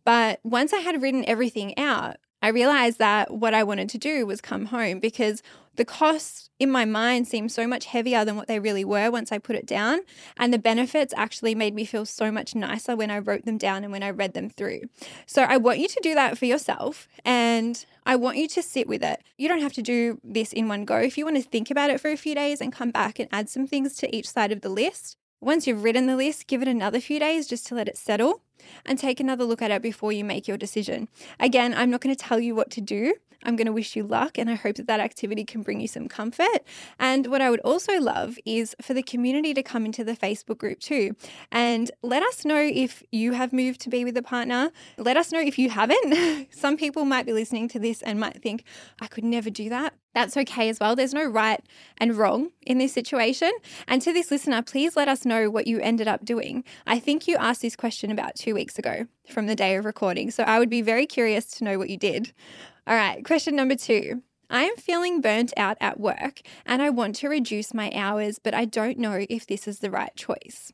But 0.04 0.40
once 0.42 0.72
I 0.72 0.78
had 0.78 1.00
written 1.00 1.24
everything 1.26 1.78
out, 1.78 2.16
I 2.42 2.48
realized 2.48 2.98
that 2.98 3.32
what 3.32 3.54
I 3.54 3.62
wanted 3.62 3.90
to 3.90 3.98
do 3.98 4.26
was 4.26 4.40
come 4.40 4.66
home 4.66 4.98
because 4.98 5.42
the 5.80 5.84
costs 5.86 6.50
in 6.58 6.70
my 6.70 6.84
mind 6.84 7.26
seemed 7.26 7.50
so 7.50 7.66
much 7.66 7.86
heavier 7.86 8.22
than 8.22 8.36
what 8.36 8.48
they 8.48 8.58
really 8.58 8.84
were 8.84 9.10
once 9.10 9.32
I 9.32 9.38
put 9.38 9.56
it 9.56 9.64
down. 9.64 10.00
And 10.36 10.52
the 10.52 10.58
benefits 10.58 11.14
actually 11.16 11.54
made 11.54 11.74
me 11.74 11.86
feel 11.86 12.04
so 12.04 12.30
much 12.30 12.54
nicer 12.54 12.94
when 12.94 13.10
I 13.10 13.18
wrote 13.18 13.46
them 13.46 13.56
down 13.56 13.82
and 13.82 13.90
when 13.90 14.02
I 14.02 14.10
read 14.10 14.34
them 14.34 14.50
through. 14.50 14.82
So 15.24 15.44
I 15.44 15.56
want 15.56 15.78
you 15.78 15.88
to 15.88 16.00
do 16.02 16.14
that 16.14 16.36
for 16.36 16.44
yourself 16.44 17.08
and 17.24 17.82
I 18.04 18.16
want 18.16 18.36
you 18.36 18.46
to 18.48 18.60
sit 18.60 18.88
with 18.88 19.02
it. 19.02 19.22
You 19.38 19.48
don't 19.48 19.62
have 19.62 19.72
to 19.72 19.80
do 19.80 20.20
this 20.22 20.52
in 20.52 20.68
one 20.68 20.84
go. 20.84 20.98
If 20.98 21.16
you 21.16 21.24
want 21.24 21.38
to 21.38 21.42
think 21.42 21.70
about 21.70 21.88
it 21.88 21.98
for 21.98 22.10
a 22.10 22.16
few 22.18 22.34
days 22.34 22.60
and 22.60 22.74
come 22.74 22.90
back 22.90 23.18
and 23.18 23.30
add 23.32 23.48
some 23.48 23.66
things 23.66 23.94
to 23.94 24.14
each 24.14 24.28
side 24.28 24.52
of 24.52 24.60
the 24.60 24.68
list, 24.68 25.16
once 25.40 25.66
you've 25.66 25.82
written 25.82 26.04
the 26.04 26.14
list, 26.14 26.46
give 26.46 26.60
it 26.60 26.68
another 26.68 27.00
few 27.00 27.18
days 27.18 27.46
just 27.46 27.66
to 27.68 27.74
let 27.74 27.88
it 27.88 27.96
settle 27.96 28.42
and 28.84 28.98
take 28.98 29.18
another 29.18 29.44
look 29.44 29.62
at 29.62 29.70
it 29.70 29.80
before 29.80 30.12
you 30.12 30.24
make 30.26 30.46
your 30.46 30.58
decision. 30.58 31.08
Again, 31.38 31.72
I'm 31.72 31.88
not 31.88 32.02
going 32.02 32.14
to 32.14 32.22
tell 32.22 32.38
you 32.38 32.54
what 32.54 32.70
to 32.72 32.82
do. 32.82 33.14
I'm 33.44 33.56
going 33.56 33.66
to 33.66 33.72
wish 33.72 33.96
you 33.96 34.04
luck 34.04 34.38
and 34.38 34.50
I 34.50 34.54
hope 34.54 34.76
that 34.76 34.86
that 34.86 35.00
activity 35.00 35.44
can 35.44 35.62
bring 35.62 35.80
you 35.80 35.88
some 35.88 36.08
comfort. 36.08 36.64
And 36.98 37.26
what 37.28 37.40
I 37.40 37.50
would 37.50 37.60
also 37.60 38.00
love 38.00 38.38
is 38.44 38.76
for 38.82 38.94
the 38.94 39.02
community 39.02 39.54
to 39.54 39.62
come 39.62 39.84
into 39.84 40.04
the 40.04 40.16
Facebook 40.16 40.58
group 40.58 40.80
too 40.80 41.16
and 41.50 41.90
let 42.02 42.22
us 42.22 42.44
know 42.44 42.60
if 42.60 43.02
you 43.10 43.32
have 43.32 43.52
moved 43.52 43.80
to 43.82 43.88
be 43.88 44.04
with 44.04 44.16
a 44.16 44.22
partner. 44.22 44.70
Let 44.98 45.16
us 45.16 45.32
know 45.32 45.40
if 45.40 45.58
you 45.58 45.70
haven't. 45.70 46.48
Some 46.54 46.76
people 46.76 47.04
might 47.04 47.26
be 47.26 47.32
listening 47.32 47.68
to 47.68 47.78
this 47.78 48.02
and 48.02 48.20
might 48.20 48.42
think, 48.42 48.64
I 49.00 49.06
could 49.06 49.24
never 49.24 49.50
do 49.50 49.68
that. 49.70 49.94
That's 50.14 50.36
okay 50.36 50.68
as 50.68 50.80
well. 50.80 50.96
There's 50.96 51.14
no 51.14 51.24
right 51.24 51.60
and 51.98 52.16
wrong 52.16 52.50
in 52.62 52.78
this 52.78 52.92
situation. 52.92 53.52
And 53.86 54.02
to 54.02 54.12
this 54.12 54.30
listener, 54.30 54.60
please 54.60 54.96
let 54.96 55.08
us 55.08 55.24
know 55.24 55.48
what 55.50 55.68
you 55.68 55.78
ended 55.80 56.08
up 56.08 56.24
doing. 56.24 56.64
I 56.86 56.98
think 56.98 57.28
you 57.28 57.36
asked 57.36 57.62
this 57.62 57.76
question 57.76 58.10
about 58.10 58.34
two 58.34 58.54
weeks 58.54 58.78
ago 58.78 59.06
from 59.28 59.46
the 59.46 59.54
day 59.54 59.76
of 59.76 59.84
recording. 59.84 60.30
So 60.32 60.42
I 60.42 60.58
would 60.58 60.70
be 60.70 60.82
very 60.82 61.06
curious 61.06 61.46
to 61.52 61.64
know 61.64 61.78
what 61.78 61.90
you 61.90 61.96
did. 61.96 62.32
All 62.86 62.96
right, 62.96 63.24
question 63.24 63.56
number 63.56 63.76
two. 63.76 64.22
I 64.48 64.64
am 64.64 64.76
feeling 64.76 65.20
burnt 65.20 65.52
out 65.56 65.76
at 65.80 66.00
work 66.00 66.40
and 66.66 66.82
I 66.82 66.90
want 66.90 67.14
to 67.16 67.28
reduce 67.28 67.72
my 67.72 67.92
hours, 67.94 68.38
but 68.38 68.52
I 68.52 68.64
don't 68.64 68.98
know 68.98 69.24
if 69.28 69.46
this 69.46 69.68
is 69.68 69.78
the 69.78 69.90
right 69.90 70.14
choice. 70.16 70.72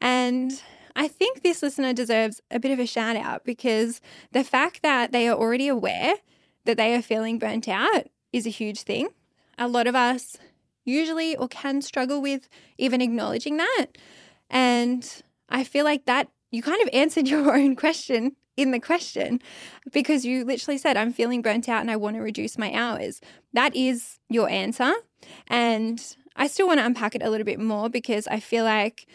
And 0.00 0.52
I 0.94 1.08
think 1.08 1.42
this 1.42 1.62
listener 1.62 1.92
deserves 1.92 2.40
a 2.50 2.60
bit 2.60 2.70
of 2.70 2.78
a 2.78 2.86
shout 2.86 3.16
out 3.16 3.44
because 3.44 4.00
the 4.30 4.44
fact 4.44 4.82
that 4.82 5.10
they 5.10 5.26
are 5.26 5.36
already 5.36 5.68
aware 5.68 6.14
that 6.64 6.76
they 6.76 6.94
are 6.94 7.02
feeling 7.02 7.38
burnt 7.38 7.68
out 7.68 8.06
is 8.32 8.46
a 8.46 8.50
huge 8.50 8.82
thing. 8.82 9.08
A 9.58 9.68
lot 9.68 9.86
of 9.86 9.96
us 9.96 10.36
usually 10.84 11.36
or 11.36 11.48
can 11.48 11.82
struggle 11.82 12.20
with 12.20 12.48
even 12.78 13.00
acknowledging 13.00 13.56
that. 13.56 13.86
And 14.48 15.22
I 15.48 15.64
feel 15.64 15.84
like 15.84 16.04
that 16.04 16.28
you 16.50 16.62
kind 16.62 16.82
of 16.82 16.88
answered 16.92 17.26
your 17.26 17.56
own 17.56 17.74
question 17.74 18.36
in 18.56 18.70
the 18.70 18.80
question 18.80 19.40
because 19.92 20.24
you 20.24 20.44
literally 20.44 20.78
said, 20.78 20.96
I'm 20.96 21.12
feeling 21.12 21.42
burnt 21.42 21.68
out 21.68 21.80
and 21.80 21.90
I 21.90 21.96
want 21.96 22.16
to 22.16 22.22
reduce 22.22 22.58
my 22.58 22.72
hours. 22.72 23.20
That 23.52 23.74
is 23.74 24.18
your 24.28 24.48
answer. 24.48 24.92
And 25.48 26.04
I 26.36 26.46
still 26.46 26.66
want 26.66 26.80
to 26.80 26.86
unpack 26.86 27.14
it 27.14 27.22
a 27.22 27.30
little 27.30 27.44
bit 27.44 27.60
more 27.60 27.88
because 27.88 28.26
I 28.26 28.40
feel 28.40 28.64
like, 28.64 29.06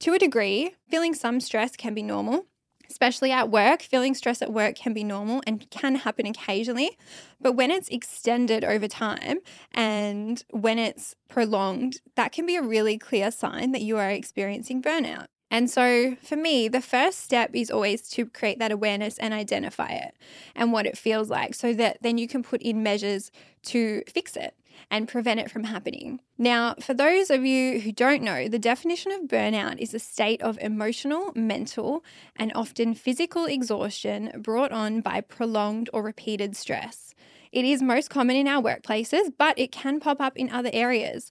to 0.00 0.14
a 0.14 0.18
degree, 0.18 0.74
feeling 0.88 1.14
some 1.14 1.40
stress 1.40 1.76
can 1.76 1.94
be 1.94 2.02
normal. 2.02 2.46
Especially 2.90 3.32
at 3.32 3.50
work, 3.50 3.80
feeling 3.80 4.12
stress 4.12 4.42
at 4.42 4.52
work 4.52 4.74
can 4.74 4.92
be 4.92 5.02
normal 5.02 5.42
and 5.46 5.70
can 5.70 5.94
happen 5.94 6.26
occasionally. 6.26 6.98
But 7.40 7.52
when 7.52 7.70
it's 7.70 7.88
extended 7.88 8.64
over 8.64 8.86
time 8.86 9.38
and 9.72 10.44
when 10.50 10.78
it's 10.78 11.14
prolonged, 11.26 12.02
that 12.16 12.32
can 12.32 12.44
be 12.44 12.56
a 12.56 12.62
really 12.62 12.98
clear 12.98 13.30
sign 13.30 13.72
that 13.72 13.80
you 13.80 13.96
are 13.96 14.10
experiencing 14.10 14.82
burnout. 14.82 15.26
And 15.52 15.68
so 15.68 16.16
for 16.22 16.34
me, 16.34 16.68
the 16.68 16.80
first 16.80 17.20
step 17.20 17.50
is 17.52 17.70
always 17.70 18.08
to 18.12 18.24
create 18.24 18.58
that 18.58 18.72
awareness 18.72 19.18
and 19.18 19.34
identify 19.34 19.90
it 19.90 20.16
and 20.56 20.72
what 20.72 20.86
it 20.86 20.96
feels 20.96 21.28
like 21.28 21.54
so 21.54 21.74
that 21.74 21.98
then 22.00 22.16
you 22.16 22.26
can 22.26 22.42
put 22.42 22.62
in 22.62 22.82
measures 22.82 23.30
to 23.64 24.02
fix 24.08 24.34
it 24.34 24.56
and 24.90 25.06
prevent 25.06 25.40
it 25.40 25.50
from 25.50 25.64
happening. 25.64 26.20
Now, 26.38 26.74
for 26.80 26.94
those 26.94 27.30
of 27.30 27.44
you 27.44 27.80
who 27.80 27.92
don't 27.92 28.22
know, 28.22 28.48
the 28.48 28.58
definition 28.58 29.12
of 29.12 29.28
burnout 29.28 29.78
is 29.78 29.92
a 29.92 29.98
state 29.98 30.40
of 30.40 30.58
emotional, 30.62 31.32
mental, 31.34 32.02
and 32.34 32.50
often 32.54 32.94
physical 32.94 33.44
exhaustion 33.44 34.32
brought 34.38 34.72
on 34.72 35.02
by 35.02 35.20
prolonged 35.20 35.90
or 35.92 36.02
repeated 36.02 36.56
stress. 36.56 37.14
It 37.52 37.66
is 37.66 37.82
most 37.82 38.08
common 38.08 38.36
in 38.36 38.48
our 38.48 38.62
workplaces, 38.62 39.30
but 39.36 39.58
it 39.58 39.70
can 39.70 40.00
pop 40.00 40.18
up 40.22 40.34
in 40.38 40.48
other 40.48 40.70
areas 40.72 41.30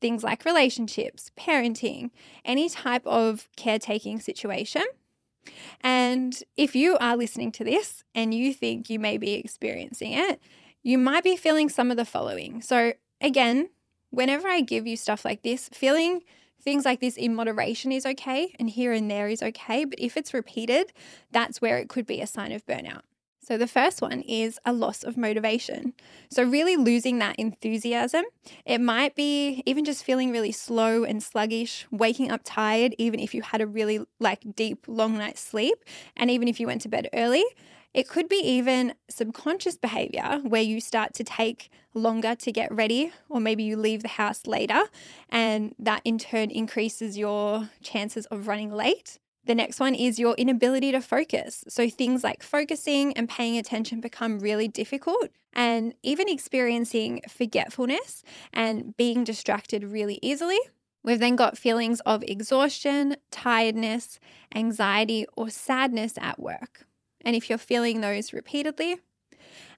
things 0.00 0.22
like 0.22 0.44
relationships, 0.44 1.30
parenting, 1.38 2.10
any 2.44 2.68
type 2.68 3.06
of 3.06 3.48
caretaking 3.56 4.20
situation. 4.20 4.82
And 5.80 6.38
if 6.56 6.74
you 6.76 6.96
are 6.98 7.16
listening 7.16 7.52
to 7.52 7.64
this 7.64 8.04
and 8.14 8.34
you 8.34 8.52
think 8.52 8.90
you 8.90 8.98
may 8.98 9.16
be 9.18 9.34
experiencing 9.34 10.12
it, 10.12 10.40
you 10.82 10.98
might 10.98 11.24
be 11.24 11.36
feeling 11.36 11.68
some 11.68 11.90
of 11.90 11.96
the 11.96 12.04
following. 12.04 12.62
So, 12.62 12.92
again, 13.20 13.70
whenever 14.10 14.48
I 14.48 14.60
give 14.60 14.86
you 14.86 14.96
stuff 14.96 15.24
like 15.24 15.42
this, 15.42 15.68
feeling 15.72 16.22
things 16.62 16.84
like 16.84 17.00
this 17.00 17.16
in 17.16 17.34
moderation 17.34 17.92
is 17.92 18.04
okay 18.04 18.54
and 18.58 18.68
here 18.68 18.92
and 18.92 19.10
there 19.10 19.28
is 19.28 19.42
okay. 19.42 19.84
But 19.84 19.98
if 20.00 20.16
it's 20.16 20.34
repeated, 20.34 20.92
that's 21.30 21.60
where 21.60 21.78
it 21.78 21.88
could 21.88 22.06
be 22.06 22.20
a 22.20 22.26
sign 22.26 22.52
of 22.52 22.66
burnout. 22.66 23.02
So, 23.48 23.56
the 23.56 23.66
first 23.66 24.02
one 24.02 24.20
is 24.20 24.60
a 24.66 24.74
loss 24.74 25.02
of 25.02 25.16
motivation. 25.16 25.94
So, 26.28 26.42
really 26.42 26.76
losing 26.76 27.18
that 27.20 27.36
enthusiasm. 27.36 28.24
It 28.66 28.78
might 28.78 29.14
be 29.14 29.62
even 29.64 29.86
just 29.86 30.04
feeling 30.04 30.30
really 30.30 30.52
slow 30.52 31.02
and 31.04 31.22
sluggish, 31.22 31.86
waking 31.90 32.30
up 32.30 32.42
tired, 32.44 32.94
even 32.98 33.18
if 33.18 33.32
you 33.32 33.40
had 33.40 33.62
a 33.62 33.66
really 33.66 34.04
like 34.20 34.54
deep, 34.54 34.84
long 34.86 35.16
night's 35.16 35.40
sleep, 35.40 35.82
and 36.14 36.30
even 36.30 36.46
if 36.46 36.60
you 36.60 36.66
went 36.66 36.82
to 36.82 36.90
bed 36.90 37.08
early. 37.14 37.42
It 37.94 38.06
could 38.06 38.28
be 38.28 38.36
even 38.36 38.92
subconscious 39.08 39.78
behavior 39.78 40.40
where 40.42 40.60
you 40.60 40.78
start 40.78 41.14
to 41.14 41.24
take 41.24 41.70
longer 41.94 42.34
to 42.34 42.52
get 42.52 42.70
ready, 42.70 43.12
or 43.30 43.40
maybe 43.40 43.62
you 43.62 43.78
leave 43.78 44.02
the 44.02 44.08
house 44.08 44.46
later, 44.46 44.82
and 45.30 45.74
that 45.78 46.02
in 46.04 46.18
turn 46.18 46.50
increases 46.50 47.16
your 47.16 47.70
chances 47.82 48.26
of 48.26 48.46
running 48.46 48.70
late. 48.70 49.18
The 49.44 49.54
next 49.54 49.80
one 49.80 49.94
is 49.94 50.18
your 50.18 50.34
inability 50.34 50.92
to 50.92 51.00
focus. 51.00 51.64
So 51.68 51.88
things 51.88 52.22
like 52.22 52.42
focusing 52.42 53.16
and 53.16 53.28
paying 53.28 53.56
attention 53.56 54.00
become 54.00 54.40
really 54.40 54.68
difficult, 54.68 55.30
and 55.54 55.94
even 56.02 56.28
experiencing 56.28 57.22
forgetfulness 57.28 58.22
and 58.52 58.96
being 58.96 59.24
distracted 59.24 59.84
really 59.84 60.18
easily. 60.22 60.58
We've 61.02 61.18
then 61.18 61.36
got 61.36 61.56
feelings 61.56 62.00
of 62.00 62.22
exhaustion, 62.24 63.16
tiredness, 63.30 64.20
anxiety, 64.54 65.26
or 65.36 65.48
sadness 65.48 66.14
at 66.20 66.38
work. 66.38 66.86
And 67.24 67.34
if 67.34 67.48
you're 67.48 67.58
feeling 67.58 68.00
those 68.00 68.32
repeatedly, 68.32 68.98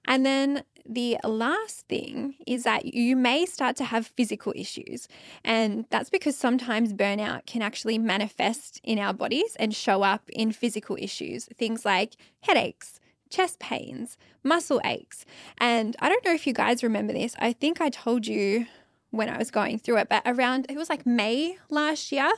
and 0.05 0.25
then 0.25 0.63
the 0.85 1.17
last 1.23 1.87
thing 1.87 2.35
is 2.47 2.63
that 2.63 2.93
you 2.93 3.15
may 3.15 3.45
start 3.45 3.75
to 3.77 3.85
have 3.85 4.07
physical 4.07 4.53
issues. 4.55 5.07
And 5.43 5.85
that's 5.89 6.09
because 6.09 6.37
sometimes 6.37 6.93
burnout 6.93 7.45
can 7.45 7.61
actually 7.61 7.97
manifest 7.97 8.79
in 8.83 8.99
our 8.99 9.13
bodies 9.13 9.55
and 9.59 9.75
show 9.75 10.03
up 10.03 10.29
in 10.29 10.51
physical 10.51 10.97
issues, 10.99 11.45
things 11.55 11.85
like 11.85 12.15
headaches, 12.41 12.99
chest 13.29 13.59
pains, 13.59 14.17
muscle 14.43 14.81
aches. 14.83 15.25
And 15.57 15.95
I 15.99 16.09
don't 16.09 16.23
know 16.25 16.33
if 16.33 16.45
you 16.45 16.53
guys 16.53 16.83
remember 16.83 17.13
this. 17.13 17.35
I 17.39 17.53
think 17.53 17.81
I 17.81 17.89
told 17.89 18.27
you 18.27 18.67
when 19.11 19.29
I 19.29 19.37
was 19.37 19.51
going 19.51 19.77
through 19.77 19.97
it, 19.97 20.09
but 20.09 20.23
around 20.25 20.65
it 20.69 20.77
was 20.77 20.89
like 20.89 21.05
May 21.05 21.57
last 21.69 22.11
year, 22.11 22.31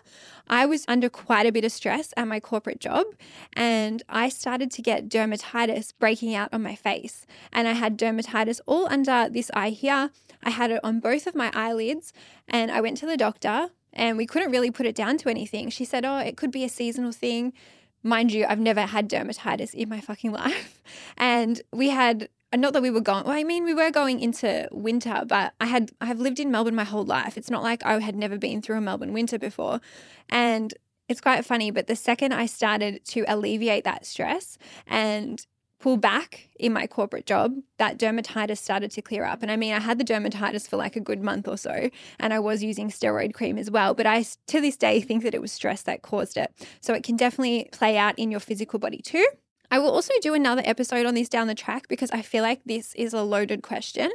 I 0.48 0.65
was 0.65 0.84
under 0.88 1.08
quite 1.08 1.46
a 1.46 1.51
bit 1.51 1.63
of 1.63 1.72
stress 1.72 2.13
at 2.18 2.27
my 2.27 2.39
corporate 2.39 2.80
job 2.80 3.06
and 3.53 4.01
I 4.10 4.30
started 4.30 4.72
to 4.72 4.82
get 4.82 5.08
dermatitis 5.08 5.94
breaking 6.00 6.36
out 6.36 6.50
on 6.51 6.63
my 6.63 6.75
face. 6.75 7.25
And 7.51 7.68
I 7.68 7.74
had 7.74 7.98
dermatitis 7.98 8.60
all 8.65 8.88
under 8.92 9.30
this 9.30 9.51
eye 9.53 9.70
here. 9.70 10.10
I 10.44 10.50
had 10.50 10.72
it 10.72 10.82
on 10.84 11.00
both 11.00 11.27
of 11.27 11.36
my 11.36 11.51
eyelids 11.53 12.12
and 12.48 12.72
I 12.72 12.82
went 12.82 12.98
to 12.98 13.06
the 13.06 13.18
doctor 13.18 13.70
and 13.94 14.18
we 14.18 14.25
couldn't 14.25 14.51
really 14.51 14.72
put 14.72 14.88
it 14.88 14.96
down 14.96 15.18
to 15.20 15.30
anything. 15.30 15.70
She 15.70 15.86
said, 15.86 16.03
"Oh, 16.03 16.18
it 16.18 16.36
could 16.36 16.51
be 16.51 16.63
a 16.63 16.70
seasonal 16.70 17.12
thing." 17.12 17.53
Mind 18.01 18.34
you, 18.34 18.46
I've 18.46 18.60
never 18.60 18.82
had 18.82 19.10
dermatitis 19.10 19.74
in 19.74 19.88
my 19.88 20.01
fucking 20.01 20.32
life. 20.44 20.82
And 21.15 21.62
we 21.72 21.89
had 21.89 22.27
Uh, 22.54 22.56
not 22.56 22.74
that 22.74 22.84
we 22.84 22.92
were 22.92 23.02
going 23.02 23.24
well, 23.24 23.34
I 23.34 23.44
mean 23.44 23.64
we 23.64 23.74
were 23.74 23.90
going 23.90 24.20
into 24.20 24.68
winter, 24.72 25.24
but 25.28 25.54
I 25.60 25.66
had 25.66 25.92
I 26.00 26.06
have 26.06 26.20
lived 26.20 26.40
in 26.40 26.52
Melbourne 26.52 26.76
my 26.76 26.84
whole 26.84 27.04
life. 27.04 27.36
It's 27.36 27.50
not 27.50 27.64
like 27.64 27.84
I 27.84 28.00
had 28.00 28.16
never 28.16 28.38
been 28.38 28.62
through 28.62 28.78
a 28.78 28.82
Melbourne 28.82 29.12
winter 29.12 29.40
before. 29.40 29.82
And 30.30 30.74
it's 31.10 31.20
quite 31.20 31.44
funny, 31.46 31.72
but 31.72 31.88
the 31.88 31.96
second 31.96 32.32
I 32.32 32.46
started 32.46 33.04
to 33.06 33.26
alleviate 33.28 33.84
that 33.86 34.06
stress 34.06 34.58
and 34.88 35.46
pull 35.80 35.98
back 35.98 36.50
in 36.58 36.72
my 36.72 36.88
corporate 36.88 37.26
job, 37.26 37.56
that 37.78 37.98
dermatitis 37.98 38.58
started 38.58 38.90
to 38.92 39.02
clear 39.02 39.26
up. 39.26 39.42
And 39.42 39.52
I 39.52 39.58
mean, 39.58 39.74
I 39.74 39.80
had 39.80 39.98
the 39.98 40.06
dermatitis 40.06 40.66
for 40.66 40.78
like 40.78 40.96
a 40.96 41.02
good 41.02 41.22
month 41.22 41.48
or 41.48 41.58
so, 41.58 41.90
and 42.20 42.34
I 42.34 42.40
was 42.40 42.64
using 42.64 42.90
steroid 42.90 43.34
cream 43.34 43.58
as 43.58 43.70
well. 43.70 43.94
But 43.94 44.06
I, 44.06 44.24
to 44.48 44.62
this 44.62 44.78
day, 44.78 45.02
think 45.02 45.24
that 45.24 45.34
it 45.34 45.42
was 45.42 45.52
stress 45.52 45.82
that 45.82 46.04
caused 46.04 46.38
it. 46.38 46.54
So 46.80 46.94
it 46.94 47.04
can 47.04 47.18
definitely 47.18 47.68
play 47.74 47.98
out 47.98 48.18
in 48.18 48.32
your 48.32 48.40
physical 48.40 48.80
body 48.80 49.02
too. 49.02 49.28
I 49.74 49.80
will 49.80 49.89
also 49.89 50.13
do 50.22 50.36
another 50.36 50.62
episode 50.65 51.08
on 51.08 51.15
this 51.15 51.27
down 51.27 51.48
the 51.48 51.56
track 51.56 51.88
because 51.88 52.12
I 52.12 52.22
feel 52.22 52.44
like 52.44 52.62
this 52.63 52.94
is 52.94 53.12
a 53.12 53.24
loaded 53.24 53.63
question. 53.63 54.12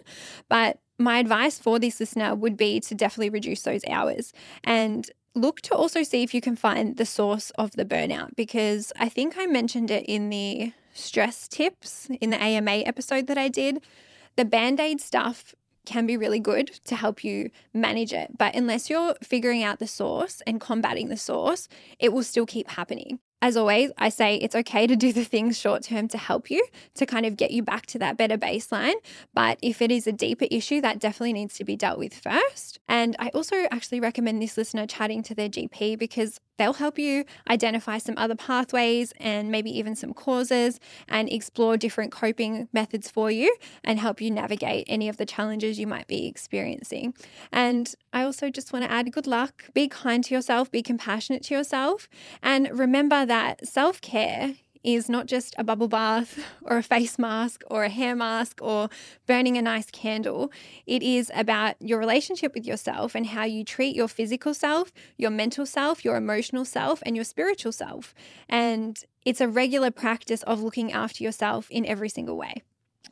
But 0.48 0.78
my 1.00 1.18
advice 1.18 1.58
for 1.58 1.80
this 1.80 1.98
listener 1.98 2.36
would 2.36 2.56
be 2.56 2.78
to 2.78 2.94
definitely 2.94 3.30
reduce 3.30 3.62
those 3.62 3.84
hours 3.90 4.32
and 4.62 5.10
look 5.34 5.60
to 5.62 5.74
also 5.74 6.04
see 6.04 6.22
if 6.22 6.32
you 6.32 6.40
can 6.40 6.54
find 6.54 6.96
the 6.96 7.04
source 7.04 7.50
of 7.58 7.72
the 7.72 7.84
burnout 7.84 8.36
because 8.36 8.92
I 9.00 9.08
think 9.08 9.34
I 9.36 9.46
mentioned 9.46 9.90
it 9.90 10.04
in 10.06 10.30
the 10.30 10.74
stress 10.94 11.48
tips 11.48 12.08
in 12.20 12.30
the 12.30 12.40
AMA 12.40 12.84
episode 12.86 13.26
that 13.26 13.36
I 13.36 13.48
did. 13.48 13.82
The 14.36 14.44
band 14.44 14.78
aid 14.78 15.00
stuff 15.00 15.56
can 15.84 16.06
be 16.06 16.16
really 16.16 16.38
good 16.38 16.68
to 16.84 16.94
help 16.94 17.24
you 17.24 17.50
manage 17.74 18.12
it. 18.12 18.38
But 18.38 18.54
unless 18.54 18.88
you're 18.88 19.16
figuring 19.24 19.64
out 19.64 19.80
the 19.80 19.88
source 19.88 20.40
and 20.46 20.60
combating 20.60 21.08
the 21.08 21.16
source, 21.16 21.68
it 21.98 22.12
will 22.12 22.22
still 22.22 22.46
keep 22.46 22.70
happening. 22.70 23.18
As 23.40 23.56
always, 23.56 23.92
I 23.96 24.08
say 24.08 24.36
it's 24.36 24.56
okay 24.56 24.88
to 24.88 24.96
do 24.96 25.12
the 25.12 25.22
things 25.22 25.56
short 25.56 25.84
term 25.84 26.08
to 26.08 26.18
help 26.18 26.50
you 26.50 26.66
to 26.94 27.06
kind 27.06 27.24
of 27.24 27.36
get 27.36 27.52
you 27.52 27.62
back 27.62 27.86
to 27.86 27.98
that 28.00 28.16
better 28.16 28.36
baseline. 28.36 28.96
But 29.32 29.58
if 29.62 29.80
it 29.80 29.92
is 29.92 30.08
a 30.08 30.12
deeper 30.12 30.46
issue, 30.50 30.80
that 30.80 30.98
definitely 30.98 31.34
needs 31.34 31.54
to 31.58 31.64
be 31.64 31.76
dealt 31.76 31.98
with 31.98 32.14
first. 32.14 32.80
And 32.88 33.14
I 33.20 33.28
also 33.28 33.66
actually 33.70 34.00
recommend 34.00 34.42
this 34.42 34.56
listener 34.56 34.86
chatting 34.86 35.22
to 35.24 35.36
their 35.36 35.48
GP 35.48 35.98
because 35.98 36.40
they'll 36.58 36.72
help 36.72 36.98
you 36.98 37.24
identify 37.48 37.98
some 37.98 38.16
other 38.18 38.34
pathways 38.34 39.12
and 39.18 39.50
maybe 39.50 39.70
even 39.78 39.94
some 39.94 40.12
causes 40.12 40.80
and 41.08 41.30
explore 41.30 41.76
different 41.76 42.10
coping 42.10 42.68
methods 42.72 43.08
for 43.08 43.30
you 43.30 43.56
and 43.84 44.00
help 44.00 44.20
you 44.20 44.30
navigate 44.30 44.84
any 44.88 45.08
of 45.08 45.16
the 45.16 45.24
challenges 45.24 45.78
you 45.78 45.86
might 45.86 46.08
be 46.08 46.26
experiencing. 46.26 47.14
And 47.52 47.94
I 48.12 48.24
also 48.24 48.50
just 48.50 48.72
want 48.72 48.84
to 48.84 48.90
add 48.90 49.12
good 49.12 49.26
luck. 49.26 49.64
Be 49.72 49.86
kind 49.88 50.24
to 50.24 50.34
yourself, 50.34 50.70
be 50.70 50.82
compassionate 50.82 51.44
to 51.44 51.54
yourself, 51.54 52.08
and 52.42 52.68
remember 52.76 53.24
that 53.28 53.66
self 53.66 54.00
care 54.00 54.54
is 54.84 55.08
not 55.08 55.26
just 55.26 55.54
a 55.58 55.64
bubble 55.64 55.88
bath 55.88 56.38
or 56.62 56.78
a 56.78 56.82
face 56.82 57.18
mask 57.18 57.62
or 57.70 57.84
a 57.84 57.88
hair 57.88 58.14
mask 58.14 58.58
or 58.62 58.88
burning 59.26 59.56
a 59.56 59.62
nice 59.62 59.90
candle. 59.90 60.50
It 60.86 61.02
is 61.02 61.30
about 61.34 61.76
your 61.80 61.98
relationship 61.98 62.54
with 62.54 62.66
yourself 62.66 63.14
and 63.14 63.26
how 63.26 63.44
you 63.44 63.64
treat 63.64 63.94
your 63.94 64.08
physical 64.08 64.54
self, 64.54 64.92
your 65.16 65.30
mental 65.30 65.66
self, 65.66 66.04
your 66.04 66.16
emotional 66.16 66.64
self, 66.64 67.02
and 67.04 67.16
your 67.16 67.24
spiritual 67.24 67.72
self. 67.72 68.14
And 68.48 69.02
it's 69.24 69.40
a 69.40 69.48
regular 69.48 69.90
practice 69.90 70.42
of 70.44 70.62
looking 70.62 70.92
after 70.92 71.22
yourself 71.22 71.68
in 71.70 71.84
every 71.84 72.08
single 72.08 72.36
way. 72.36 72.62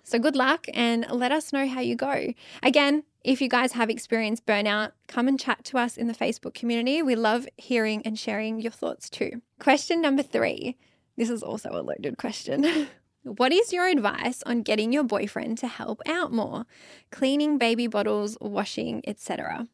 So, 0.02 0.20
good 0.20 0.36
luck 0.36 0.66
and 0.72 1.04
let 1.10 1.32
us 1.32 1.52
know 1.52 1.66
how 1.66 1.80
you 1.80 1.96
go. 1.96 2.32
Again, 2.62 3.02
if 3.26 3.40
you 3.40 3.48
guys 3.48 3.72
have 3.72 3.90
experienced 3.90 4.46
burnout, 4.46 4.92
come 5.08 5.26
and 5.26 5.38
chat 5.38 5.64
to 5.64 5.78
us 5.78 5.96
in 5.96 6.06
the 6.06 6.14
Facebook 6.14 6.54
community. 6.54 7.02
We 7.02 7.16
love 7.16 7.48
hearing 7.56 8.00
and 8.04 8.16
sharing 8.16 8.60
your 8.60 8.70
thoughts 8.70 9.10
too. 9.10 9.42
Question 9.58 10.00
number 10.00 10.22
three 10.22 10.76
this 11.16 11.28
is 11.28 11.42
also 11.42 11.70
a 11.72 11.82
loaded 11.82 12.18
question. 12.18 12.88
what 13.22 13.52
is 13.52 13.72
your 13.72 13.88
advice 13.88 14.42
on 14.46 14.62
getting 14.62 14.92
your 14.92 15.02
boyfriend 15.02 15.58
to 15.58 15.66
help 15.66 16.02
out 16.06 16.32
more? 16.32 16.66
Cleaning 17.10 17.58
baby 17.58 17.88
bottles, 17.88 18.38
washing, 18.40 19.02
etc. 19.08 19.66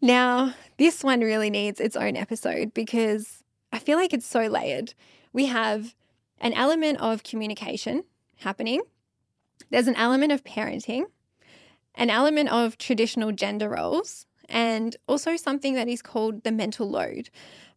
Now, 0.00 0.54
this 0.76 1.04
one 1.04 1.20
really 1.20 1.50
needs 1.50 1.78
its 1.78 1.94
own 1.94 2.16
episode 2.16 2.74
because 2.74 3.44
I 3.72 3.78
feel 3.78 3.96
like 3.96 4.12
it's 4.12 4.26
so 4.26 4.46
layered. 4.46 4.94
We 5.32 5.46
have 5.46 5.94
an 6.40 6.52
element 6.54 7.00
of 7.00 7.22
communication 7.22 8.04
happening, 8.38 8.80
there's 9.70 9.88
an 9.88 9.96
element 9.96 10.32
of 10.32 10.44
parenting, 10.44 11.04
an 11.96 12.10
element 12.10 12.50
of 12.50 12.78
traditional 12.78 13.32
gender 13.32 13.68
roles, 13.68 14.26
and 14.48 14.96
also 15.08 15.36
something 15.36 15.74
that 15.74 15.88
is 15.88 16.02
called 16.02 16.44
the 16.44 16.52
mental 16.52 16.88
load. 16.88 17.30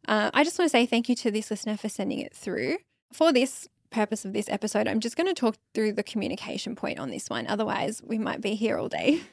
Uh, 0.07 0.29
I 0.33 0.43
just 0.43 0.57
want 0.59 0.67
to 0.67 0.77
say 0.77 0.85
thank 0.85 1.09
you 1.09 1.15
to 1.15 1.31
this 1.31 1.49
listener 1.51 1.77
for 1.77 1.89
sending 1.89 2.19
it 2.19 2.33
through. 2.33 2.77
For 3.11 3.31
this 3.33 3.67
purpose 3.89 4.25
of 4.25 4.33
this 4.33 4.49
episode, 4.49 4.87
I'm 4.87 4.99
just 4.99 5.17
going 5.17 5.27
to 5.27 5.33
talk 5.33 5.55
through 5.73 5.93
the 5.93 6.03
communication 6.03 6.75
point 6.75 6.99
on 6.99 7.09
this 7.09 7.29
one. 7.29 7.47
Otherwise, 7.47 8.01
we 8.05 8.17
might 8.17 8.41
be 8.41 8.55
here 8.55 8.77
all 8.77 8.89
day. 8.89 9.21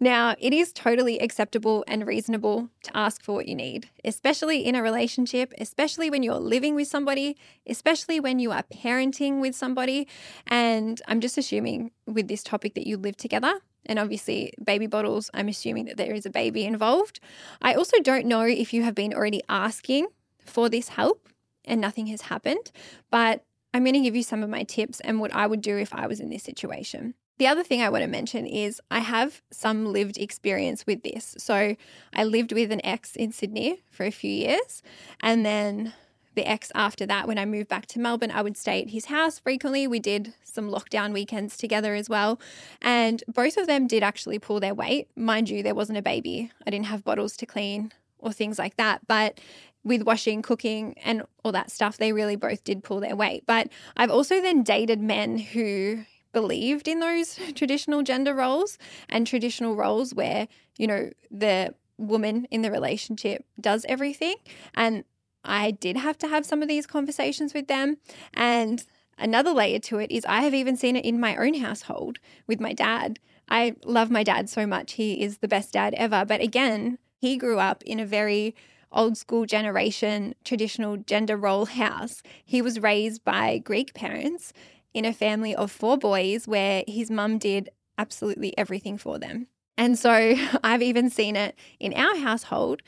Now, 0.00 0.34
it 0.38 0.52
is 0.52 0.72
totally 0.72 1.18
acceptable 1.18 1.84
and 1.86 2.06
reasonable 2.06 2.68
to 2.82 2.96
ask 2.96 3.22
for 3.22 3.34
what 3.34 3.46
you 3.46 3.54
need, 3.54 3.88
especially 4.04 4.64
in 4.64 4.74
a 4.74 4.82
relationship, 4.82 5.52
especially 5.58 6.10
when 6.10 6.22
you're 6.22 6.40
living 6.40 6.74
with 6.74 6.88
somebody, 6.88 7.36
especially 7.68 8.18
when 8.18 8.38
you 8.38 8.50
are 8.50 8.64
parenting 8.64 9.40
with 9.40 9.54
somebody. 9.54 10.08
And 10.46 11.00
I'm 11.06 11.20
just 11.20 11.38
assuming 11.38 11.92
with 12.06 12.26
this 12.28 12.42
topic 12.42 12.74
that 12.74 12.86
you 12.86 12.96
live 12.96 13.16
together. 13.16 13.60
And 13.86 13.98
obviously, 13.98 14.52
baby 14.62 14.86
bottles, 14.86 15.30
I'm 15.34 15.48
assuming 15.48 15.86
that 15.86 15.96
there 15.96 16.14
is 16.14 16.26
a 16.26 16.30
baby 16.30 16.64
involved. 16.64 17.20
I 17.60 17.74
also 17.74 18.00
don't 18.00 18.26
know 18.26 18.42
if 18.42 18.72
you 18.72 18.82
have 18.82 18.94
been 18.94 19.12
already 19.12 19.42
asking 19.48 20.06
for 20.44 20.68
this 20.68 20.88
help 20.88 21.28
and 21.64 21.80
nothing 21.80 22.06
has 22.08 22.22
happened, 22.22 22.70
but 23.10 23.44
I'm 23.74 23.84
going 23.84 23.94
to 23.94 24.00
give 24.00 24.16
you 24.16 24.22
some 24.22 24.42
of 24.42 24.50
my 24.50 24.64
tips 24.64 25.00
and 25.00 25.20
what 25.20 25.34
I 25.34 25.46
would 25.46 25.60
do 25.60 25.76
if 25.78 25.94
I 25.94 26.06
was 26.06 26.20
in 26.20 26.30
this 26.30 26.42
situation. 26.42 27.14
The 27.38 27.46
other 27.46 27.64
thing 27.64 27.82
I 27.82 27.88
want 27.88 28.02
to 28.02 28.08
mention 28.08 28.46
is 28.46 28.80
I 28.90 29.00
have 29.00 29.42
some 29.50 29.86
lived 29.86 30.18
experience 30.18 30.86
with 30.86 31.02
this. 31.02 31.34
So 31.38 31.76
I 32.12 32.24
lived 32.24 32.52
with 32.52 32.70
an 32.70 32.84
ex 32.84 33.16
in 33.16 33.32
Sydney 33.32 33.82
for 33.90 34.04
a 34.04 34.10
few 34.10 34.30
years, 34.30 34.82
and 35.22 35.44
then 35.44 35.94
the 36.34 36.48
ex 36.48 36.70
after 36.74 37.06
that, 37.06 37.28
when 37.28 37.38
I 37.38 37.44
moved 37.44 37.68
back 37.68 37.86
to 37.86 38.00
Melbourne, 38.00 38.30
I 38.30 38.42
would 38.42 38.56
stay 38.56 38.82
at 38.82 38.90
his 38.90 39.06
house 39.06 39.38
frequently. 39.38 39.86
We 39.86 39.98
did 39.98 40.34
some 40.42 40.70
lockdown 40.70 41.12
weekends 41.12 41.56
together 41.56 41.94
as 41.94 42.08
well. 42.08 42.40
And 42.80 43.22
both 43.28 43.56
of 43.56 43.66
them 43.66 43.86
did 43.86 44.02
actually 44.02 44.38
pull 44.38 44.60
their 44.60 44.74
weight. 44.74 45.08
Mind 45.16 45.48
you, 45.48 45.62
there 45.62 45.74
wasn't 45.74 45.98
a 45.98 46.02
baby. 46.02 46.50
I 46.66 46.70
didn't 46.70 46.86
have 46.86 47.04
bottles 47.04 47.36
to 47.38 47.46
clean 47.46 47.92
or 48.18 48.32
things 48.32 48.58
like 48.58 48.76
that. 48.76 49.06
But 49.06 49.40
with 49.84 50.02
washing, 50.02 50.42
cooking, 50.42 50.94
and 51.02 51.22
all 51.44 51.52
that 51.52 51.70
stuff, 51.70 51.98
they 51.98 52.12
really 52.12 52.36
both 52.36 52.64
did 52.64 52.84
pull 52.84 53.00
their 53.00 53.16
weight. 53.16 53.44
But 53.46 53.68
I've 53.96 54.10
also 54.10 54.40
then 54.40 54.62
dated 54.62 55.00
men 55.00 55.38
who 55.38 56.04
believed 56.32 56.88
in 56.88 57.00
those 57.00 57.38
traditional 57.54 58.02
gender 58.02 58.34
roles 58.34 58.78
and 59.08 59.26
traditional 59.26 59.74
roles 59.74 60.14
where, 60.14 60.48
you 60.78 60.86
know, 60.86 61.10
the 61.30 61.74
woman 61.98 62.46
in 62.50 62.62
the 62.62 62.70
relationship 62.70 63.44
does 63.60 63.84
everything. 63.88 64.36
And 64.74 65.04
I 65.44 65.72
did 65.72 65.96
have 65.96 66.18
to 66.18 66.28
have 66.28 66.46
some 66.46 66.62
of 66.62 66.68
these 66.68 66.86
conversations 66.86 67.54
with 67.54 67.68
them. 67.68 67.96
And 68.34 68.84
another 69.18 69.52
layer 69.52 69.78
to 69.80 69.98
it 69.98 70.10
is 70.10 70.24
I 70.26 70.42
have 70.42 70.54
even 70.54 70.76
seen 70.76 70.96
it 70.96 71.04
in 71.04 71.20
my 71.20 71.36
own 71.36 71.54
household 71.54 72.18
with 72.46 72.60
my 72.60 72.72
dad. 72.72 73.18
I 73.48 73.76
love 73.84 74.10
my 74.10 74.22
dad 74.22 74.48
so 74.48 74.66
much. 74.66 74.92
He 74.92 75.22
is 75.22 75.38
the 75.38 75.48
best 75.48 75.72
dad 75.72 75.94
ever. 75.94 76.24
But 76.24 76.40
again, 76.40 76.98
he 77.18 77.36
grew 77.36 77.58
up 77.58 77.82
in 77.84 78.00
a 78.00 78.06
very 78.06 78.54
old 78.90 79.16
school 79.16 79.46
generation 79.46 80.34
traditional 80.44 80.96
gender 80.96 81.36
role 81.36 81.66
house. 81.66 82.22
He 82.44 82.62
was 82.62 82.80
raised 82.80 83.24
by 83.24 83.58
Greek 83.58 83.94
parents 83.94 84.52
in 84.94 85.04
a 85.04 85.12
family 85.12 85.54
of 85.54 85.70
four 85.70 85.96
boys 85.96 86.46
where 86.46 86.84
his 86.86 87.10
mum 87.10 87.38
did 87.38 87.70
absolutely 87.98 88.56
everything 88.58 88.98
for 88.98 89.18
them. 89.18 89.46
And 89.78 89.98
so 89.98 90.34
I've 90.64 90.82
even 90.82 91.10
seen 91.10 91.36
it 91.36 91.56
in 91.80 91.94
our 91.94 92.16
household, 92.18 92.82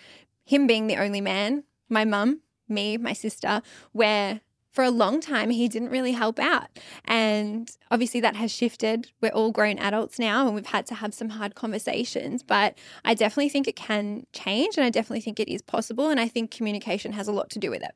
him 0.45 0.67
being 0.67 0.87
the 0.87 0.97
only 0.97 1.21
man, 1.21 1.65
my 1.89 2.05
mum, 2.05 2.41
me, 2.69 2.97
my 2.97 3.13
sister, 3.13 3.63
where 3.93 4.41
for 4.75 4.83
a 4.83 4.91
long 4.91 5.21
time 5.21 5.51
he 5.51 5.69
didn't 5.69 5.91
really 5.91 6.13
help 6.13 6.41
out. 6.41 6.67
And 7.05 7.71
obviously 7.93 8.21
that 8.21 8.35
has 8.35 8.51
shifted. 8.51 9.09
We're 9.21 9.31
all 9.31 9.53
grown 9.53 9.79
adults 9.79 10.19
now 10.19 10.47
and 10.47 10.55
we've 10.55 10.67
had 10.67 10.85
to 10.87 10.97
have 10.97 11.15
some 11.15 11.29
hard 11.29 11.55
conversations, 11.55 12.43
but 12.43 12.77
I 13.05 13.15
definitely 13.15 13.51
think 13.51 13.69
it 13.69 13.77
can 13.77 14.27
change 14.33 14.77
and 14.77 14.85
I 14.85 14.91
definitely 14.91 15.21
think 15.21 15.39
it 15.39 15.49
is 15.49 15.63
possible. 15.63 16.11
And 16.11 16.19
I 16.19 16.27
think 16.27 16.51
communication 16.51 17.13
has 17.13 17.29
a 17.29 17.33
lot 17.33 17.51
to 17.51 17.61
do 17.61 17.71
with 17.71 17.83
it. 17.83 17.95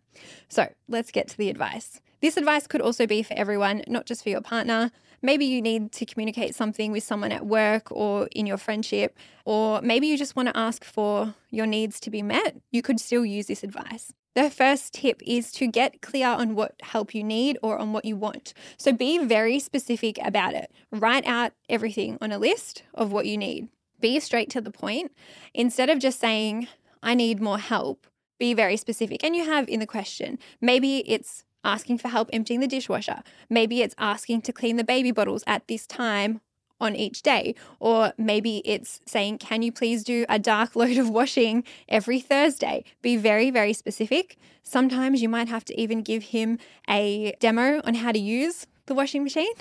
So 0.48 0.68
let's 0.86 1.10
get 1.10 1.26
to 1.28 1.36
the 1.36 1.50
advice. 1.50 2.00
This 2.20 2.36
advice 2.36 2.68
could 2.68 2.80
also 2.80 3.06
be 3.06 3.24
for 3.24 3.34
everyone, 3.34 3.82
not 3.88 4.06
just 4.06 4.22
for 4.22 4.28
your 4.28 4.40
partner. 4.40 4.92
Maybe 5.20 5.46
you 5.46 5.60
need 5.60 5.90
to 5.92 6.06
communicate 6.06 6.54
something 6.54 6.92
with 6.92 7.02
someone 7.02 7.32
at 7.32 7.44
work 7.44 7.90
or 7.90 8.28
in 8.32 8.46
your 8.46 8.56
friendship, 8.56 9.16
or 9.44 9.82
maybe 9.82 10.06
you 10.06 10.16
just 10.16 10.36
want 10.36 10.48
to 10.48 10.56
ask 10.56 10.84
for 10.84 11.34
your 11.50 11.66
needs 11.66 11.98
to 12.00 12.10
be 12.10 12.22
met. 12.22 12.56
You 12.70 12.82
could 12.82 13.00
still 13.00 13.24
use 13.24 13.46
this 13.46 13.64
advice. 13.64 14.12
The 14.38 14.50
first 14.50 14.92
tip 14.92 15.20
is 15.26 15.50
to 15.54 15.66
get 15.66 16.00
clear 16.00 16.28
on 16.28 16.54
what 16.54 16.76
help 16.80 17.12
you 17.12 17.24
need 17.24 17.58
or 17.60 17.76
on 17.76 17.92
what 17.92 18.04
you 18.04 18.14
want. 18.14 18.54
So 18.76 18.92
be 18.92 19.18
very 19.18 19.58
specific 19.58 20.16
about 20.24 20.54
it. 20.54 20.70
Write 20.92 21.26
out 21.26 21.54
everything 21.68 22.18
on 22.20 22.30
a 22.30 22.38
list 22.38 22.84
of 22.94 23.10
what 23.10 23.26
you 23.26 23.36
need. 23.36 23.66
Be 23.98 24.20
straight 24.20 24.48
to 24.50 24.60
the 24.60 24.70
point. 24.70 25.10
Instead 25.54 25.90
of 25.90 25.98
just 25.98 26.20
saying, 26.20 26.68
I 27.02 27.14
need 27.14 27.40
more 27.40 27.58
help, 27.58 28.06
be 28.38 28.54
very 28.54 28.76
specific. 28.76 29.24
And 29.24 29.34
you 29.34 29.44
have 29.44 29.68
in 29.68 29.80
the 29.80 29.86
question, 29.86 30.38
maybe 30.60 30.98
it's 30.98 31.42
asking 31.64 31.98
for 31.98 32.06
help 32.06 32.30
emptying 32.32 32.60
the 32.60 32.68
dishwasher. 32.68 33.24
Maybe 33.50 33.82
it's 33.82 33.96
asking 33.98 34.42
to 34.42 34.52
clean 34.52 34.76
the 34.76 34.84
baby 34.84 35.10
bottles 35.10 35.42
at 35.48 35.66
this 35.66 35.84
time 35.84 36.42
on 36.80 36.94
each 36.94 37.22
day. 37.22 37.54
Or 37.80 38.12
maybe 38.16 38.62
it's 38.64 39.00
saying, 39.06 39.38
Can 39.38 39.62
you 39.62 39.72
please 39.72 40.04
do 40.04 40.24
a 40.28 40.38
dark 40.38 40.76
load 40.76 40.96
of 40.96 41.08
washing 41.10 41.64
every 41.88 42.20
Thursday? 42.20 42.84
Be 43.02 43.16
very, 43.16 43.50
very 43.50 43.72
specific. 43.72 44.36
Sometimes 44.62 45.22
you 45.22 45.28
might 45.28 45.48
have 45.48 45.64
to 45.66 45.80
even 45.80 46.02
give 46.02 46.24
him 46.24 46.58
a 46.88 47.34
demo 47.40 47.80
on 47.84 47.94
how 47.94 48.12
to 48.12 48.18
use 48.18 48.66
the 48.86 48.94
washing 48.94 49.22
machine. 49.22 49.52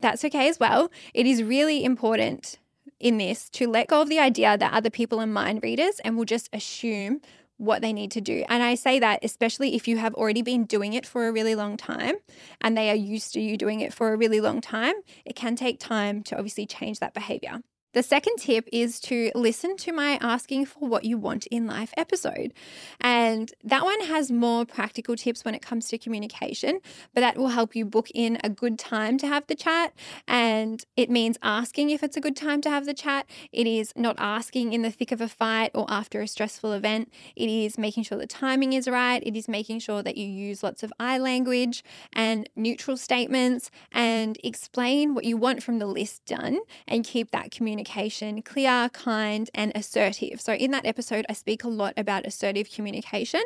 That's 0.00 0.24
okay 0.24 0.48
as 0.48 0.58
well. 0.58 0.90
It 1.14 1.26
is 1.26 1.42
really 1.42 1.84
important 1.84 2.58
in 2.98 3.18
this 3.18 3.50
to 3.50 3.68
let 3.68 3.88
go 3.88 4.02
of 4.02 4.08
the 4.08 4.18
idea 4.18 4.56
that 4.56 4.72
other 4.72 4.90
people 4.90 5.20
are 5.20 5.26
mind 5.26 5.62
readers 5.62 6.00
and 6.04 6.16
will 6.16 6.24
just 6.24 6.48
assume 6.52 7.20
what 7.58 7.82
they 7.82 7.92
need 7.92 8.10
to 8.12 8.20
do. 8.20 8.44
And 8.48 8.62
I 8.62 8.74
say 8.74 8.98
that 8.98 9.20
especially 9.22 9.74
if 9.74 9.88
you 9.88 9.96
have 9.96 10.14
already 10.14 10.42
been 10.42 10.64
doing 10.64 10.92
it 10.92 11.06
for 11.06 11.26
a 11.26 11.32
really 11.32 11.54
long 11.54 11.76
time 11.76 12.16
and 12.60 12.76
they 12.76 12.90
are 12.90 12.96
used 12.96 13.32
to 13.34 13.40
you 13.40 13.56
doing 13.56 13.80
it 13.80 13.94
for 13.94 14.12
a 14.12 14.16
really 14.16 14.40
long 14.40 14.60
time, 14.60 14.94
it 15.24 15.36
can 15.36 15.56
take 15.56 15.80
time 15.80 16.22
to 16.24 16.36
obviously 16.36 16.66
change 16.66 17.00
that 17.00 17.14
behavior. 17.14 17.60
The 17.96 18.02
second 18.02 18.36
tip 18.36 18.68
is 18.72 19.00
to 19.00 19.30
listen 19.34 19.74
to 19.78 19.90
my 19.90 20.18
asking 20.20 20.66
for 20.66 20.86
what 20.86 21.06
you 21.06 21.16
want 21.16 21.46
in 21.46 21.66
life 21.66 21.94
episode. 21.96 22.52
And 23.00 23.50
that 23.64 23.84
one 23.84 24.02
has 24.02 24.30
more 24.30 24.66
practical 24.66 25.16
tips 25.16 25.46
when 25.46 25.54
it 25.54 25.62
comes 25.62 25.88
to 25.88 25.96
communication, 25.96 26.80
but 27.14 27.22
that 27.22 27.38
will 27.38 27.48
help 27.48 27.74
you 27.74 27.86
book 27.86 28.10
in 28.12 28.36
a 28.44 28.50
good 28.50 28.78
time 28.78 29.16
to 29.16 29.26
have 29.26 29.46
the 29.46 29.54
chat. 29.54 29.94
And 30.28 30.84
it 30.94 31.08
means 31.08 31.38
asking 31.42 31.88
if 31.88 32.02
it's 32.02 32.18
a 32.18 32.20
good 32.20 32.36
time 32.36 32.60
to 32.60 32.68
have 32.68 32.84
the 32.84 32.92
chat. 32.92 33.30
It 33.50 33.66
is 33.66 33.94
not 33.96 34.16
asking 34.18 34.74
in 34.74 34.82
the 34.82 34.90
thick 34.90 35.10
of 35.10 35.22
a 35.22 35.28
fight 35.28 35.70
or 35.74 35.86
after 35.88 36.20
a 36.20 36.28
stressful 36.28 36.72
event. 36.72 37.10
It 37.34 37.48
is 37.48 37.78
making 37.78 38.02
sure 38.02 38.18
the 38.18 38.26
timing 38.26 38.74
is 38.74 38.86
right. 38.86 39.22
It 39.24 39.38
is 39.38 39.48
making 39.48 39.78
sure 39.78 40.02
that 40.02 40.18
you 40.18 40.26
use 40.26 40.62
lots 40.62 40.82
of 40.82 40.92
I 41.00 41.16
language 41.16 41.82
and 42.12 42.46
neutral 42.56 42.98
statements 42.98 43.70
and 43.90 44.36
explain 44.44 45.14
what 45.14 45.24
you 45.24 45.38
want 45.38 45.62
from 45.62 45.78
the 45.78 45.86
list 45.86 46.26
done 46.26 46.58
and 46.86 47.02
keep 47.02 47.30
that 47.30 47.50
communication 47.50 47.85
communication 47.86 48.42
clear, 48.42 48.88
kind, 48.90 49.48
and 49.54 49.72
assertive. 49.74 50.40
So, 50.40 50.52
in 50.52 50.70
that 50.72 50.86
episode, 50.86 51.24
I 51.28 51.32
speak 51.32 51.64
a 51.64 51.68
lot 51.68 51.94
about 51.96 52.26
assertive 52.26 52.70
communication, 52.70 53.42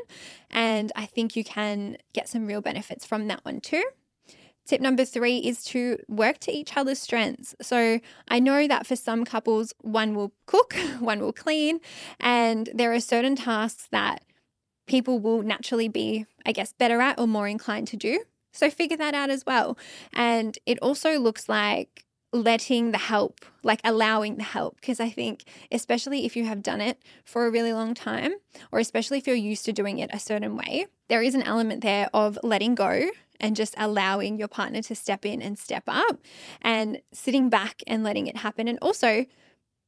and 0.50 0.92
I 0.96 1.06
think 1.06 1.36
you 1.36 1.44
can 1.44 1.96
get 2.12 2.28
some 2.28 2.46
real 2.46 2.60
benefits 2.60 3.04
from 3.04 3.28
that 3.28 3.44
one 3.44 3.60
too. 3.60 3.84
Tip 4.66 4.80
number 4.80 5.04
three 5.04 5.38
is 5.38 5.64
to 5.64 5.98
work 6.08 6.38
to 6.40 6.52
each 6.52 6.76
other's 6.76 6.98
strengths. 6.98 7.54
So, 7.60 8.00
I 8.28 8.40
know 8.40 8.66
that 8.66 8.86
for 8.86 8.96
some 8.96 9.24
couples, 9.24 9.74
one 9.80 10.14
will 10.14 10.32
cook, 10.46 10.74
one 11.00 11.20
will 11.20 11.32
clean, 11.32 11.80
and 12.18 12.68
there 12.74 12.92
are 12.92 13.00
certain 13.00 13.36
tasks 13.36 13.88
that 13.90 14.24
people 14.86 15.20
will 15.20 15.42
naturally 15.42 15.88
be, 15.88 16.26
I 16.44 16.52
guess, 16.52 16.72
better 16.72 17.00
at 17.00 17.18
or 17.18 17.26
more 17.26 17.46
inclined 17.46 17.88
to 17.88 17.96
do. 17.96 18.24
So, 18.52 18.70
figure 18.70 18.96
that 18.96 19.14
out 19.14 19.30
as 19.30 19.44
well. 19.46 19.76
And 20.12 20.58
it 20.66 20.78
also 20.80 21.18
looks 21.18 21.48
like 21.48 22.04
letting 22.32 22.92
the 22.92 22.98
help, 22.98 23.44
like 23.62 23.80
allowing 23.84 24.36
the 24.36 24.42
help. 24.42 24.76
Because 24.80 25.00
I 25.00 25.10
think, 25.10 25.44
especially 25.70 26.24
if 26.24 26.36
you 26.36 26.44
have 26.44 26.62
done 26.62 26.80
it 26.80 26.98
for 27.24 27.46
a 27.46 27.50
really 27.50 27.72
long 27.72 27.94
time, 27.94 28.34
or 28.72 28.78
especially 28.78 29.18
if 29.18 29.26
you're 29.26 29.36
used 29.36 29.64
to 29.64 29.72
doing 29.72 29.98
it 29.98 30.10
a 30.12 30.18
certain 30.18 30.56
way, 30.56 30.86
there 31.08 31.22
is 31.22 31.34
an 31.34 31.42
element 31.42 31.82
there 31.82 32.08
of 32.14 32.38
letting 32.42 32.74
go 32.74 33.10
and 33.40 33.56
just 33.56 33.74
allowing 33.78 34.38
your 34.38 34.48
partner 34.48 34.82
to 34.82 34.94
step 34.94 35.24
in 35.24 35.40
and 35.42 35.58
step 35.58 35.84
up 35.86 36.20
and 36.60 37.00
sitting 37.12 37.48
back 37.48 37.82
and 37.86 38.04
letting 38.04 38.26
it 38.26 38.38
happen. 38.38 38.68
And 38.68 38.78
also, 38.80 39.24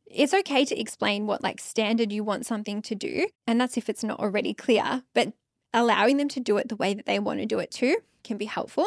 it's 0.07 0.35
okay 0.35 0.65
to 0.65 0.79
explain 0.79 1.27
what 1.27 1.43
like 1.43 1.61
standard 1.61 2.13
you 2.13 2.25
want 2.25 2.47
something 2.47 2.83
to 2.83 2.95
do. 2.95 3.29
And 3.47 3.61
that's 3.61 3.77
if 3.77 3.89
it's 3.89 4.05
not 4.05 4.21
already 4.21 4.55
clear, 4.55 5.03
but 5.15 5.33
allowing 5.73 6.17
them 6.17 6.29
to 6.29 6.41
do 6.41 6.57
it 6.59 6.69
the 6.69 6.77
way 6.77 6.95
that 6.95 7.07
they 7.07 7.19
want 7.19 7.41
to 7.41 7.47
do 7.47 7.59
it 7.59 7.71
too 7.71 7.99
can 8.25 8.37
be 8.37 8.45
helpful. 8.47 8.87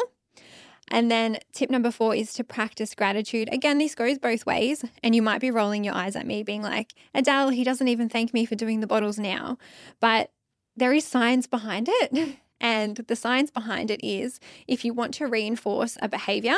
And 0.88 1.10
then 1.10 1.38
tip 1.52 1.70
number 1.70 1.90
four 1.90 2.14
is 2.14 2.32
to 2.34 2.44
practice 2.44 2.94
gratitude. 2.94 3.48
Again, 3.52 3.78
this 3.78 3.94
goes 3.94 4.18
both 4.18 4.46
ways. 4.46 4.84
And 5.02 5.14
you 5.14 5.22
might 5.22 5.40
be 5.40 5.50
rolling 5.50 5.84
your 5.84 5.94
eyes 5.94 6.16
at 6.16 6.26
me, 6.26 6.42
being 6.42 6.62
like, 6.62 6.94
Adele, 7.14 7.50
he 7.50 7.64
doesn't 7.64 7.88
even 7.88 8.08
thank 8.08 8.32
me 8.32 8.46
for 8.46 8.54
doing 8.54 8.80
the 8.80 8.86
bottles 8.86 9.18
now. 9.18 9.58
But 10.00 10.30
there 10.76 10.92
is 10.92 11.04
science 11.04 11.46
behind 11.46 11.88
it. 11.90 12.38
And 12.58 12.96
the 12.96 13.16
science 13.16 13.50
behind 13.50 13.90
it 13.90 14.00
is 14.02 14.40
if 14.66 14.82
you 14.82 14.94
want 14.94 15.12
to 15.14 15.26
reinforce 15.26 15.98
a 16.00 16.08
behavior, 16.08 16.56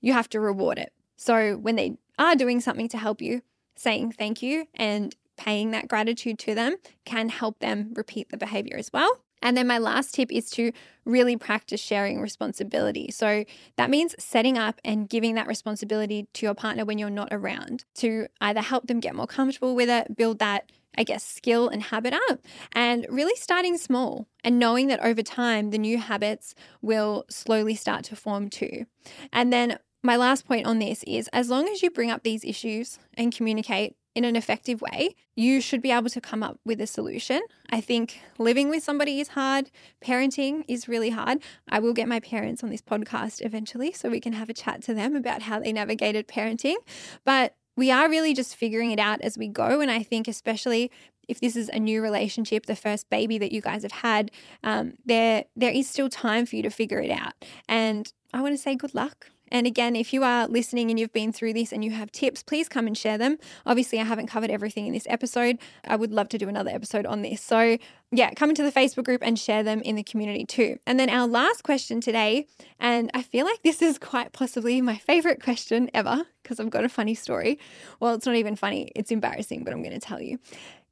you 0.00 0.14
have 0.14 0.28
to 0.30 0.40
reward 0.40 0.78
it. 0.78 0.92
So 1.16 1.56
when 1.56 1.76
they 1.76 1.98
are 2.18 2.34
doing 2.34 2.60
something 2.60 2.88
to 2.88 2.98
help 2.98 3.20
you, 3.20 3.42
saying 3.76 4.12
thank 4.12 4.42
you 4.42 4.68
and 4.74 5.14
paying 5.36 5.70
that 5.70 5.88
gratitude 5.88 6.38
to 6.40 6.54
them 6.54 6.76
can 7.04 7.28
help 7.28 7.58
them 7.60 7.92
repeat 7.94 8.30
the 8.30 8.36
behavior 8.36 8.76
as 8.76 8.90
well. 8.92 9.20
And 9.42 9.56
then 9.56 9.66
my 9.66 9.78
last 9.78 10.14
tip 10.14 10.30
is 10.32 10.50
to 10.50 10.72
really 11.04 11.36
practice 11.36 11.80
sharing 11.80 12.20
responsibility. 12.20 13.10
So 13.10 13.44
that 13.76 13.90
means 13.90 14.14
setting 14.18 14.58
up 14.58 14.80
and 14.84 15.08
giving 15.08 15.34
that 15.36 15.46
responsibility 15.46 16.26
to 16.34 16.46
your 16.46 16.54
partner 16.54 16.84
when 16.84 16.98
you're 16.98 17.10
not 17.10 17.28
around 17.30 17.84
to 17.96 18.26
either 18.40 18.60
help 18.60 18.86
them 18.86 19.00
get 19.00 19.14
more 19.14 19.26
comfortable 19.26 19.74
with 19.74 19.88
it, 19.88 20.16
build 20.16 20.38
that, 20.38 20.70
I 20.96 21.04
guess, 21.04 21.24
skill 21.24 21.68
and 21.68 21.82
habit 21.82 22.14
up, 22.28 22.40
and 22.72 23.06
really 23.08 23.36
starting 23.36 23.78
small 23.78 24.26
and 24.44 24.58
knowing 24.58 24.88
that 24.88 25.00
over 25.00 25.22
time 25.22 25.70
the 25.70 25.78
new 25.78 25.98
habits 25.98 26.54
will 26.82 27.24
slowly 27.30 27.74
start 27.74 28.04
to 28.04 28.16
form 28.16 28.48
too. 28.48 28.86
And 29.32 29.52
then 29.52 29.78
my 30.02 30.16
last 30.16 30.46
point 30.46 30.66
on 30.66 30.78
this 30.78 31.02
is 31.06 31.28
as 31.32 31.50
long 31.50 31.68
as 31.68 31.82
you 31.82 31.90
bring 31.90 32.10
up 32.10 32.22
these 32.22 32.44
issues 32.44 32.98
and 33.14 33.34
communicate 33.34 33.96
in 34.14 34.24
an 34.24 34.36
effective 34.36 34.80
way, 34.80 35.14
you 35.36 35.60
should 35.60 35.80
be 35.80 35.90
able 35.90 36.10
to 36.10 36.20
come 36.20 36.42
up 36.42 36.58
with 36.64 36.80
a 36.80 36.86
solution. 36.86 37.40
I 37.70 37.80
think 37.80 38.20
living 38.38 38.68
with 38.68 38.82
somebody 38.82 39.20
is 39.20 39.28
hard, 39.28 39.70
parenting 40.04 40.64
is 40.66 40.88
really 40.88 41.10
hard. 41.10 41.38
I 41.68 41.78
will 41.78 41.92
get 41.92 42.08
my 42.08 42.20
parents 42.20 42.64
on 42.64 42.70
this 42.70 42.82
podcast 42.82 43.44
eventually 43.44 43.92
so 43.92 44.08
we 44.08 44.20
can 44.20 44.32
have 44.32 44.48
a 44.48 44.54
chat 44.54 44.82
to 44.84 44.94
them 44.94 45.14
about 45.14 45.42
how 45.42 45.60
they 45.60 45.72
navigated 45.72 46.26
parenting. 46.26 46.76
But 47.24 47.54
we 47.76 47.92
are 47.92 48.08
really 48.08 48.34
just 48.34 48.56
figuring 48.56 48.90
it 48.90 48.98
out 48.98 49.20
as 49.20 49.38
we 49.38 49.46
go. 49.46 49.80
And 49.80 49.90
I 49.90 50.02
think, 50.02 50.26
especially 50.26 50.90
if 51.28 51.38
this 51.40 51.54
is 51.54 51.68
a 51.68 51.78
new 51.78 52.02
relationship, 52.02 52.66
the 52.66 52.74
first 52.74 53.08
baby 53.10 53.38
that 53.38 53.52
you 53.52 53.60
guys 53.60 53.82
have 53.82 53.92
had, 53.92 54.32
um, 54.64 54.94
there 55.04 55.44
there 55.54 55.70
is 55.70 55.88
still 55.88 56.08
time 56.08 56.44
for 56.46 56.56
you 56.56 56.62
to 56.62 56.70
figure 56.70 56.98
it 56.98 57.10
out. 57.10 57.34
And 57.68 58.12
I 58.32 58.40
want 58.42 58.54
to 58.54 58.58
say 58.58 58.74
good 58.74 58.94
luck 58.94 59.30
And 59.50 59.66
again, 59.66 59.96
if 59.96 60.12
you 60.12 60.22
are 60.22 60.46
listening 60.46 60.90
and 60.90 60.98
you've 60.98 61.12
been 61.12 61.32
through 61.32 61.52
this 61.52 61.72
and 61.72 61.84
you 61.84 61.90
have 61.92 62.12
tips, 62.12 62.42
please 62.42 62.68
come 62.68 62.86
and 62.86 62.96
share 62.96 63.18
them. 63.18 63.38
Obviously, 63.66 64.00
I 64.00 64.04
haven't 64.04 64.26
covered 64.26 64.50
everything 64.50 64.86
in 64.86 64.92
this 64.92 65.06
episode. 65.08 65.58
I 65.86 65.96
would 65.96 66.12
love 66.12 66.28
to 66.30 66.38
do 66.38 66.48
another 66.48 66.70
episode 66.70 67.06
on 67.06 67.22
this. 67.22 67.40
So, 67.40 67.78
yeah, 68.10 68.30
come 68.34 68.50
into 68.50 68.62
the 68.62 68.72
Facebook 68.72 69.04
group 69.04 69.22
and 69.22 69.38
share 69.38 69.62
them 69.62 69.80
in 69.82 69.96
the 69.96 70.02
community 70.02 70.44
too. 70.44 70.78
And 70.86 70.98
then 70.98 71.10
our 71.10 71.26
last 71.26 71.62
question 71.62 72.00
today, 72.00 72.46
and 72.78 73.10
I 73.14 73.22
feel 73.22 73.44
like 73.44 73.62
this 73.62 73.82
is 73.82 73.98
quite 73.98 74.32
possibly 74.32 74.80
my 74.80 74.96
favorite 74.96 75.42
question 75.42 75.90
ever 75.92 76.24
because 76.42 76.58
I've 76.58 76.70
got 76.70 76.84
a 76.84 76.88
funny 76.88 77.14
story. 77.14 77.58
Well, 78.00 78.14
it's 78.14 78.24
not 78.24 78.36
even 78.36 78.56
funny, 78.56 78.90
it's 78.96 79.10
embarrassing, 79.10 79.64
but 79.64 79.72
I'm 79.72 79.82
going 79.82 79.98
to 79.98 80.00
tell 80.00 80.22
you 80.22 80.38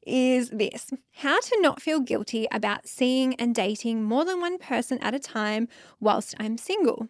is 0.06 0.50
this 0.50 0.90
how 1.16 1.40
to 1.40 1.60
not 1.60 1.82
feel 1.82 2.00
guilty 2.00 2.46
about 2.52 2.86
seeing 2.86 3.34
and 3.34 3.54
dating 3.54 4.04
more 4.04 4.24
than 4.24 4.40
one 4.40 4.56
person 4.56 4.98
at 4.98 5.14
a 5.14 5.18
time 5.18 5.68
whilst 6.00 6.34
I'm 6.38 6.56
single. 6.56 7.08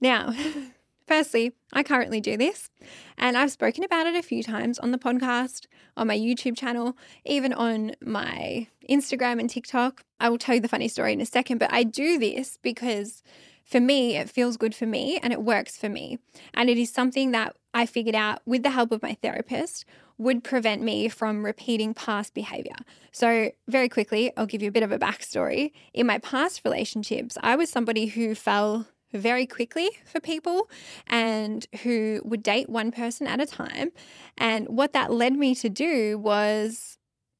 Now, 0.00 0.34
firstly, 1.06 1.52
I 1.72 1.82
currently 1.82 2.20
do 2.20 2.36
this, 2.36 2.70
and 3.16 3.36
I've 3.36 3.52
spoken 3.52 3.84
about 3.84 4.06
it 4.06 4.14
a 4.14 4.22
few 4.22 4.42
times 4.42 4.78
on 4.78 4.90
the 4.90 4.98
podcast, 4.98 5.66
on 5.96 6.06
my 6.06 6.16
YouTube 6.16 6.56
channel, 6.56 6.96
even 7.24 7.52
on 7.52 7.92
my 8.00 8.68
Instagram 8.88 9.40
and 9.40 9.50
TikTok. 9.50 10.04
I 10.20 10.28
will 10.28 10.38
tell 10.38 10.56
you 10.56 10.60
the 10.60 10.68
funny 10.68 10.88
story 10.88 11.12
in 11.12 11.20
a 11.20 11.26
second, 11.26 11.58
but 11.58 11.72
I 11.72 11.82
do 11.82 12.18
this 12.18 12.58
because 12.62 13.22
for 13.68 13.80
me, 13.80 14.16
it 14.16 14.30
feels 14.30 14.56
good 14.56 14.74
for 14.74 14.86
me 14.86 15.18
and 15.22 15.30
it 15.30 15.42
works 15.42 15.76
for 15.76 15.90
me. 15.90 16.18
And 16.54 16.70
it 16.70 16.78
is 16.78 16.90
something 16.90 17.32
that 17.32 17.54
I 17.74 17.84
figured 17.84 18.14
out 18.14 18.40
with 18.46 18.62
the 18.62 18.70
help 18.70 18.92
of 18.92 19.02
my 19.02 19.18
therapist 19.20 19.84
would 20.16 20.42
prevent 20.42 20.82
me 20.82 21.08
from 21.08 21.44
repeating 21.44 21.92
past 21.92 22.32
behavior. 22.32 22.74
So, 23.12 23.50
very 23.68 23.90
quickly, 23.90 24.32
I'll 24.36 24.46
give 24.46 24.62
you 24.62 24.68
a 24.68 24.72
bit 24.72 24.82
of 24.82 24.90
a 24.90 24.98
backstory. 24.98 25.72
In 25.92 26.06
my 26.06 26.18
past 26.18 26.62
relationships, 26.64 27.36
I 27.42 27.56
was 27.56 27.68
somebody 27.68 28.06
who 28.06 28.34
fell 28.34 28.88
very 29.12 29.46
quickly 29.46 29.90
for 30.04 30.20
people 30.20 30.68
and 31.06 31.66
who 31.82 32.20
would 32.24 32.42
date 32.42 32.68
one 32.68 32.90
person 32.90 33.26
at 33.26 33.40
a 33.40 33.46
time. 33.46 33.90
And 34.36 34.68
what 34.68 34.92
that 34.92 35.12
led 35.12 35.34
me 35.34 35.54
to 35.56 35.68
do 35.68 36.18
was 36.18 36.98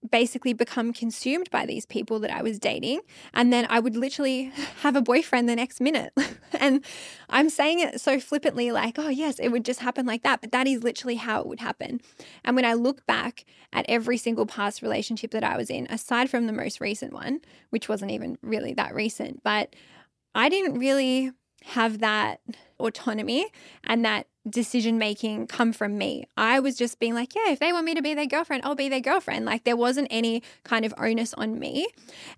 basically 0.09 0.53
become 0.53 0.93
consumed 0.93 1.51
by 1.51 1.67
these 1.67 1.85
people 1.85 2.21
that 2.21 2.31
I 2.31 2.43
was 2.43 2.59
dating. 2.59 3.01
And 3.35 3.53
then 3.53 3.67
I 3.69 3.81
would 3.81 3.97
literally 3.97 4.45
have 4.81 4.97
a 4.97 5.03
boyfriend 5.03 5.49
the 5.49 5.57
next 5.57 5.81
minute. 5.81 6.13
and 6.59 6.85
I'm 7.29 7.51
saying 7.51 7.81
it 7.81 8.01
so 8.01 8.21
flippantly, 8.21 8.71
like, 8.71 8.99
oh, 8.99 9.09
yes, 9.09 9.39
it 9.39 9.49
would 9.49 9.65
just 9.65 9.81
happen 9.81 10.07
like 10.07 10.23
that. 10.23 10.41
But 10.41 10.53
that 10.53 10.67
is 10.67 10.85
literally 10.85 11.17
how 11.17 11.41
it 11.41 11.47
would 11.47 11.61
happen. 11.61 12.01
And 12.45 12.55
when 12.55 12.65
I 12.65 12.75
look 12.75 13.07
back 13.07 13.45
at 13.73 13.87
every 13.89 14.17
single 14.17 14.47
past 14.47 14.83
relationship 14.83 15.33
that 15.33 15.45
I 15.45 15.57
was 15.57 15.71
in, 15.71 15.87
aside 15.91 16.31
from 16.31 16.47
the 16.47 16.53
most 16.53 16.81
recent 16.81 17.13
one, 17.13 17.41
which 17.71 17.89
wasn't 17.89 18.13
even 18.13 18.39
really 18.43 18.75
that 18.75 18.95
recent, 18.95 19.43
but 19.43 19.75
I 20.35 20.49
didn't 20.49 20.79
really 20.79 21.33
have 21.65 21.99
that 21.99 22.41
autonomy 22.79 23.47
and 23.85 24.05
that 24.05 24.27
decision 24.49 24.99
making 24.99 25.47
come 25.47 25.73
from 25.73 25.99
me. 25.99 26.25
I 26.37 26.61
was 26.61 26.77
just 26.77 26.99
being 26.99 27.15
like, 27.15 27.35
yeah, 27.35 27.51
if 27.51 27.59
they 27.59 27.73
want 27.73 27.85
me 27.85 27.95
to 27.95 28.03
be 28.03 28.15
their 28.15 28.27
girlfriend, 28.27 28.65
I'll 28.65 28.75
be 28.75 28.89
their 28.89 29.01
girlfriend. 29.01 29.45
Like 29.45 29.65
there 29.65 29.77
wasn't 29.77 30.09
any 30.11 30.43
kind 30.65 30.85
of 30.85 30.95
onus 30.97 31.35
on 31.35 31.59
me. 31.59 31.87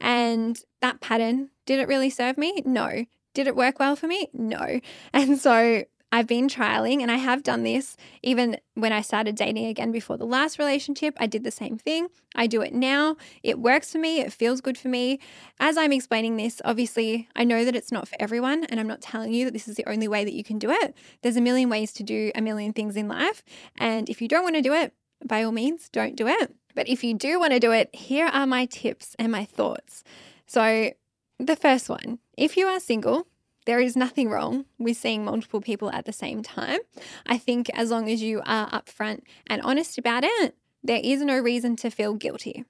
And 0.00 0.58
that 0.80 1.00
pattern, 1.00 1.50
did 1.66 1.78
it 1.78 1.88
really 1.88 2.10
serve 2.10 2.36
me? 2.36 2.62
No. 2.64 3.04
Did 3.32 3.46
it 3.46 3.54
work 3.54 3.78
well 3.78 3.96
for 3.96 4.06
me? 4.06 4.28
No. 4.32 4.80
And 5.12 5.38
so 5.38 5.84
I've 6.12 6.26
been 6.26 6.48
trialing 6.48 7.02
and 7.02 7.10
I 7.10 7.16
have 7.16 7.42
done 7.42 7.62
this 7.62 7.96
even 8.22 8.56
when 8.74 8.92
I 8.92 9.00
started 9.00 9.36
dating 9.36 9.66
again 9.66 9.92
before 9.92 10.16
the 10.16 10.26
last 10.26 10.58
relationship. 10.58 11.16
I 11.20 11.26
did 11.26 11.44
the 11.44 11.50
same 11.50 11.78
thing. 11.78 12.08
I 12.34 12.46
do 12.46 12.62
it 12.62 12.74
now. 12.74 13.16
It 13.42 13.60
works 13.60 13.92
for 13.92 13.98
me. 13.98 14.20
It 14.20 14.32
feels 14.32 14.60
good 14.60 14.76
for 14.76 14.88
me. 14.88 15.20
As 15.60 15.76
I'm 15.76 15.92
explaining 15.92 16.36
this, 16.36 16.60
obviously, 16.64 17.28
I 17.36 17.44
know 17.44 17.64
that 17.64 17.76
it's 17.76 17.92
not 17.92 18.08
for 18.08 18.16
everyone 18.18 18.64
and 18.64 18.80
I'm 18.80 18.88
not 18.88 19.00
telling 19.00 19.32
you 19.32 19.44
that 19.44 19.52
this 19.52 19.68
is 19.68 19.76
the 19.76 19.88
only 19.88 20.08
way 20.08 20.24
that 20.24 20.34
you 20.34 20.42
can 20.42 20.58
do 20.58 20.70
it. 20.70 20.96
There's 21.22 21.36
a 21.36 21.40
million 21.40 21.68
ways 21.68 21.92
to 21.92 22.02
do 22.02 22.32
a 22.34 22.40
million 22.40 22.72
things 22.72 22.96
in 22.96 23.06
life. 23.06 23.44
And 23.78 24.08
if 24.08 24.20
you 24.20 24.26
don't 24.26 24.42
want 24.44 24.56
to 24.56 24.62
do 24.62 24.74
it, 24.74 24.92
by 25.24 25.42
all 25.42 25.52
means, 25.52 25.88
don't 25.90 26.16
do 26.16 26.26
it. 26.26 26.54
But 26.74 26.88
if 26.88 27.04
you 27.04 27.14
do 27.14 27.38
want 27.38 27.52
to 27.52 27.60
do 27.60 27.72
it, 27.72 27.94
here 27.94 28.26
are 28.26 28.46
my 28.46 28.66
tips 28.66 29.14
and 29.18 29.30
my 29.30 29.44
thoughts. 29.44 30.02
So, 30.46 30.92
the 31.38 31.56
first 31.56 31.88
one 31.88 32.18
if 32.36 32.56
you 32.56 32.66
are 32.66 32.80
single, 32.80 33.26
there 33.70 33.78
is 33.78 33.94
nothing 33.94 34.28
wrong 34.28 34.64
with 34.80 34.96
seeing 34.96 35.24
multiple 35.24 35.60
people 35.60 35.92
at 35.92 36.04
the 36.04 36.12
same 36.12 36.42
time. 36.42 36.80
I 37.24 37.38
think 37.38 37.70
as 37.72 37.88
long 37.88 38.10
as 38.10 38.20
you 38.20 38.42
are 38.44 38.68
upfront 38.68 39.20
and 39.46 39.62
honest 39.62 39.96
about 39.96 40.24
it, 40.24 40.56
there 40.82 40.98
is 41.00 41.22
no 41.22 41.38
reason 41.38 41.76
to 41.76 41.88
feel 41.88 42.14
guilty. 42.14 42.64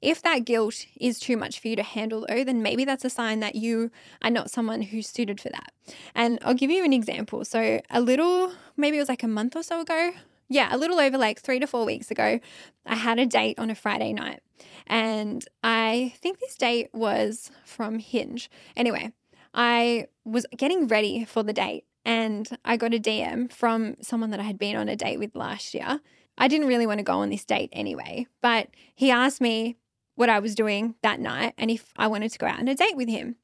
If 0.00 0.22
that 0.22 0.44
guilt 0.44 0.86
is 1.00 1.18
too 1.18 1.36
much 1.36 1.58
for 1.58 1.66
you 1.66 1.74
to 1.74 1.82
handle, 1.82 2.24
though, 2.28 2.44
then 2.44 2.62
maybe 2.62 2.84
that's 2.84 3.04
a 3.04 3.10
sign 3.10 3.40
that 3.40 3.56
you 3.56 3.90
are 4.22 4.30
not 4.30 4.48
someone 4.48 4.82
who's 4.82 5.08
suited 5.08 5.40
for 5.40 5.48
that. 5.48 5.72
And 6.14 6.38
I'll 6.44 6.54
give 6.54 6.70
you 6.70 6.84
an 6.84 6.92
example. 6.92 7.44
So, 7.44 7.80
a 7.90 8.00
little, 8.00 8.52
maybe 8.76 8.98
it 8.98 9.00
was 9.00 9.08
like 9.08 9.24
a 9.24 9.28
month 9.28 9.56
or 9.56 9.64
so 9.64 9.80
ago. 9.80 10.12
Yeah, 10.48 10.68
a 10.70 10.78
little 10.78 11.00
over 11.00 11.18
like 11.18 11.40
three 11.40 11.58
to 11.58 11.66
four 11.66 11.84
weeks 11.84 12.12
ago, 12.12 12.38
I 12.86 12.94
had 12.94 13.18
a 13.18 13.26
date 13.26 13.58
on 13.58 13.70
a 13.70 13.74
Friday 13.74 14.12
night. 14.12 14.40
And 14.86 15.44
I 15.64 16.14
think 16.18 16.38
this 16.38 16.56
date 16.56 16.90
was 16.92 17.50
from 17.64 17.98
Hinge. 17.98 18.48
Anyway, 18.76 19.10
I 19.54 20.08
was 20.24 20.46
getting 20.56 20.88
ready 20.88 21.24
for 21.24 21.42
the 21.42 21.52
date 21.52 21.84
and 22.04 22.48
I 22.64 22.76
got 22.76 22.92
a 22.92 22.98
DM 22.98 23.50
from 23.50 23.96
someone 24.02 24.30
that 24.30 24.40
I 24.40 24.44
had 24.44 24.58
been 24.58 24.76
on 24.76 24.88
a 24.88 24.96
date 24.96 25.18
with 25.18 25.34
last 25.34 25.72
year. 25.74 26.00
I 26.36 26.48
didn't 26.48 26.66
really 26.66 26.86
want 26.86 26.98
to 26.98 27.04
go 27.04 27.18
on 27.18 27.30
this 27.30 27.44
date 27.44 27.70
anyway, 27.72 28.26
but 28.42 28.68
he 28.94 29.10
asked 29.10 29.40
me 29.40 29.76
what 30.16 30.28
I 30.28 30.40
was 30.40 30.54
doing 30.54 30.96
that 31.02 31.20
night 31.20 31.54
and 31.56 31.70
if 31.70 31.92
I 31.96 32.08
wanted 32.08 32.32
to 32.32 32.38
go 32.38 32.46
out 32.46 32.58
on 32.58 32.68
a 32.68 32.74
date 32.74 32.96
with 32.96 33.08
him. 33.08 33.36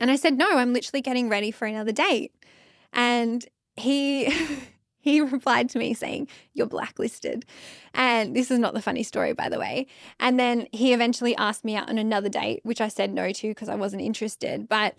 And 0.00 0.10
I 0.10 0.16
said, 0.16 0.36
"No, 0.36 0.56
I'm 0.56 0.72
literally 0.72 1.02
getting 1.02 1.28
ready 1.28 1.50
for 1.50 1.66
another 1.66 1.92
date." 1.92 2.32
And 2.92 3.44
he 3.76 4.32
he 5.04 5.20
replied 5.20 5.68
to 5.68 5.78
me 5.78 5.92
saying, 5.92 6.28
You're 6.54 6.66
blacklisted. 6.66 7.44
And 7.92 8.34
this 8.34 8.50
is 8.50 8.58
not 8.58 8.72
the 8.72 8.80
funny 8.80 9.02
story, 9.02 9.34
by 9.34 9.50
the 9.50 9.58
way. 9.58 9.86
And 10.18 10.40
then 10.40 10.66
he 10.72 10.94
eventually 10.94 11.36
asked 11.36 11.62
me 11.62 11.76
out 11.76 11.90
on 11.90 11.98
another 11.98 12.30
date, 12.30 12.60
which 12.62 12.80
I 12.80 12.88
said 12.88 13.12
no 13.12 13.30
to 13.30 13.48
because 13.48 13.68
I 13.68 13.74
wasn't 13.74 14.00
interested. 14.00 14.66
But 14.66 14.94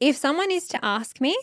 if 0.00 0.16
someone 0.16 0.50
is 0.50 0.68
to 0.68 0.84
ask 0.84 1.20
me, 1.20 1.36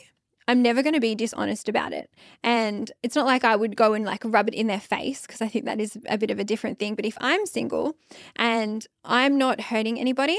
I'm 0.47 0.61
never 0.61 0.83
going 0.83 0.93
to 0.93 0.99
be 0.99 1.15
dishonest 1.15 1.67
about 1.67 1.91
it. 1.91 2.09
And 2.43 2.91
it's 3.01 3.15
not 3.15 3.25
like 3.25 3.43
I 3.43 3.55
would 3.55 3.75
go 3.75 3.93
and 3.93 4.05
like 4.05 4.21
rub 4.23 4.47
it 4.47 4.53
in 4.53 4.67
their 4.67 4.79
face 4.79 5.23
because 5.23 5.41
I 5.41 5.47
think 5.47 5.65
that 5.65 5.81
is 5.81 5.97
a 6.07 6.17
bit 6.17 6.29
of 6.29 6.39
a 6.39 6.43
different 6.43 6.77
thing. 6.77 6.93
But 6.95 7.05
if 7.05 7.17
I'm 7.19 7.45
single 7.45 7.95
and 8.35 8.85
I'm 9.03 9.37
not 9.37 9.59
hurting 9.59 9.99
anybody 9.99 10.37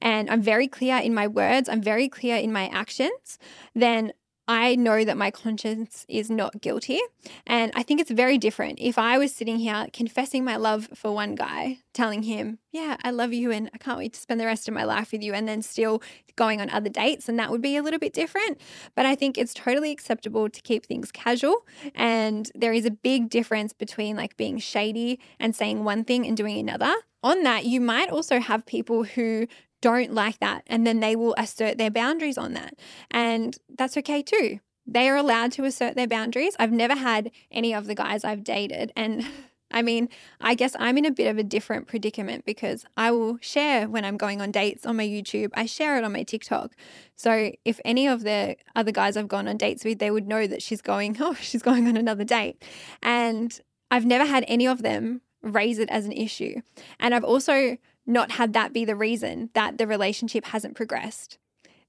and 0.00 0.30
I'm 0.30 0.40
very 0.40 0.68
clear 0.68 0.96
in 0.96 1.12
my 1.14 1.26
words, 1.26 1.68
I'm 1.68 1.82
very 1.82 2.08
clear 2.08 2.36
in 2.36 2.52
my 2.52 2.68
actions, 2.68 3.38
then 3.74 4.12
I 4.52 4.74
know 4.74 5.02
that 5.02 5.16
my 5.16 5.30
conscience 5.30 6.04
is 6.08 6.28
not 6.28 6.60
guilty. 6.60 7.00
And 7.46 7.72
I 7.74 7.82
think 7.82 8.00
it's 8.00 8.10
very 8.10 8.36
different. 8.36 8.78
If 8.80 8.98
I 8.98 9.16
was 9.16 9.34
sitting 9.34 9.58
here 9.58 9.86
confessing 9.94 10.44
my 10.44 10.56
love 10.56 10.90
for 10.94 11.10
one 11.10 11.34
guy, 11.34 11.78
telling 11.94 12.24
him, 12.24 12.58
Yeah, 12.70 12.98
I 13.02 13.12
love 13.12 13.32
you 13.32 13.50
and 13.50 13.70
I 13.72 13.78
can't 13.78 13.96
wait 13.96 14.12
to 14.12 14.20
spend 14.20 14.40
the 14.40 14.46
rest 14.46 14.68
of 14.68 14.74
my 14.74 14.84
life 14.84 15.12
with 15.12 15.22
you, 15.22 15.32
and 15.32 15.48
then 15.48 15.62
still 15.62 16.02
going 16.36 16.60
on 16.60 16.68
other 16.68 16.90
dates, 16.90 17.28
and 17.28 17.38
that 17.38 17.50
would 17.50 17.62
be 17.62 17.76
a 17.76 17.82
little 17.82 17.98
bit 17.98 18.12
different. 18.12 18.60
But 18.94 19.06
I 19.06 19.14
think 19.14 19.38
it's 19.38 19.54
totally 19.54 19.90
acceptable 19.90 20.48
to 20.50 20.62
keep 20.62 20.84
things 20.84 21.10
casual. 21.10 21.66
And 21.94 22.50
there 22.54 22.74
is 22.74 22.84
a 22.84 22.90
big 22.90 23.30
difference 23.30 23.72
between 23.72 24.16
like 24.16 24.36
being 24.36 24.58
shady 24.58 25.18
and 25.40 25.56
saying 25.56 25.84
one 25.84 26.04
thing 26.04 26.26
and 26.26 26.36
doing 26.36 26.58
another. 26.58 26.94
On 27.22 27.42
that, 27.44 27.64
you 27.64 27.80
might 27.80 28.10
also 28.10 28.40
have 28.40 28.66
people 28.66 29.04
who 29.04 29.46
don't 29.82 30.14
like 30.14 30.38
that. 30.38 30.62
And 30.66 30.86
then 30.86 31.00
they 31.00 31.14
will 31.14 31.34
assert 31.36 31.76
their 31.76 31.90
boundaries 31.90 32.38
on 32.38 32.54
that. 32.54 32.74
And 33.10 33.58
that's 33.76 33.98
okay 33.98 34.22
too. 34.22 34.60
They 34.86 35.08
are 35.08 35.16
allowed 35.16 35.52
to 35.52 35.64
assert 35.64 35.94
their 35.94 36.08
boundaries. 36.08 36.56
I've 36.58 36.72
never 36.72 36.94
had 36.94 37.30
any 37.50 37.74
of 37.74 37.86
the 37.86 37.94
guys 37.94 38.24
I've 38.24 38.42
dated. 38.42 38.92
And 38.96 39.26
I 39.74 39.82
mean, 39.82 40.08
I 40.40 40.54
guess 40.54 40.76
I'm 40.78 40.98
in 40.98 41.06
a 41.06 41.10
bit 41.10 41.28
of 41.28 41.38
a 41.38 41.42
different 41.42 41.86
predicament 41.86 42.44
because 42.44 42.84
I 42.96 43.10
will 43.10 43.38
share 43.40 43.88
when 43.88 44.04
I'm 44.04 44.18
going 44.18 44.40
on 44.40 44.50
dates 44.50 44.84
on 44.84 44.96
my 44.96 45.06
YouTube. 45.06 45.50
I 45.54 45.66
share 45.66 45.96
it 45.96 46.04
on 46.04 46.12
my 46.12 46.22
TikTok. 46.24 46.72
So 47.16 47.52
if 47.64 47.80
any 47.84 48.06
of 48.06 48.22
the 48.22 48.56
other 48.76 48.92
guys 48.92 49.16
I've 49.16 49.28
gone 49.28 49.48
on 49.48 49.56
dates 49.56 49.84
with, 49.84 49.98
they 49.98 50.10
would 50.10 50.28
know 50.28 50.46
that 50.46 50.62
she's 50.62 50.82
going, 50.82 51.16
oh, 51.20 51.34
she's 51.34 51.62
going 51.62 51.88
on 51.88 51.96
another 51.96 52.24
date. 52.24 52.62
And 53.02 53.58
I've 53.90 54.06
never 54.06 54.24
had 54.24 54.44
any 54.46 54.66
of 54.66 54.82
them 54.82 55.22
raise 55.42 55.78
it 55.78 55.88
as 55.90 56.06
an 56.06 56.12
issue. 56.12 56.60
And 57.00 57.14
I've 57.14 57.24
also 57.24 57.78
not 58.06 58.32
had 58.32 58.52
that 58.52 58.72
be 58.72 58.84
the 58.84 58.96
reason 58.96 59.50
that 59.54 59.78
the 59.78 59.86
relationship 59.86 60.46
hasn't 60.46 60.76
progressed. 60.76 61.38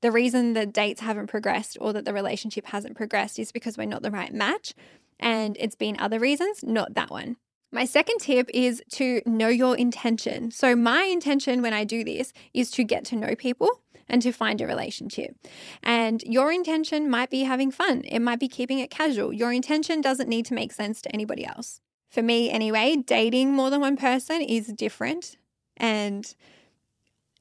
The 0.01 0.11
reason 0.11 0.53
the 0.53 0.65
dates 0.65 1.01
haven't 1.01 1.27
progressed 1.27 1.77
or 1.79 1.93
that 1.93 2.05
the 2.05 2.13
relationship 2.13 2.67
hasn't 2.67 2.97
progressed 2.97 3.39
is 3.39 3.51
because 3.51 3.77
we're 3.77 3.85
not 3.85 4.01
the 4.01 4.11
right 4.11 4.33
match. 4.33 4.73
And 5.19 5.55
it's 5.59 5.75
been 5.75 5.95
other 5.99 6.19
reasons, 6.19 6.63
not 6.63 6.93
that 6.95 7.09
one. 7.09 7.37
My 7.71 7.85
second 7.85 8.19
tip 8.19 8.49
is 8.53 8.83
to 8.91 9.21
know 9.25 9.47
your 9.47 9.75
intention. 9.77 10.51
So, 10.51 10.75
my 10.75 11.03
intention 11.03 11.61
when 11.61 11.73
I 11.73 11.85
do 11.85 12.03
this 12.03 12.33
is 12.53 12.69
to 12.71 12.83
get 12.83 13.05
to 13.05 13.15
know 13.15 13.33
people 13.33 13.81
and 14.07 14.21
to 14.21 14.31
find 14.31 14.61
a 14.61 14.67
relationship. 14.67 15.35
And 15.81 16.21
your 16.23 16.51
intention 16.51 17.09
might 17.09 17.29
be 17.29 17.43
having 17.43 17.71
fun, 17.71 18.03
it 18.05 18.19
might 18.19 18.39
be 18.39 18.47
keeping 18.47 18.79
it 18.79 18.91
casual. 18.91 19.33
Your 19.33 19.51
intention 19.51 20.01
doesn't 20.01 20.29
need 20.29 20.45
to 20.47 20.53
make 20.53 20.71
sense 20.71 21.01
to 21.01 21.13
anybody 21.13 21.45
else. 21.45 21.79
For 22.11 22.21
me, 22.21 22.51
anyway, 22.51 22.97
dating 22.97 23.53
more 23.53 23.71
than 23.71 23.81
one 23.81 23.97
person 23.97 24.41
is 24.41 24.67
different 24.67 25.37
and 25.83 26.33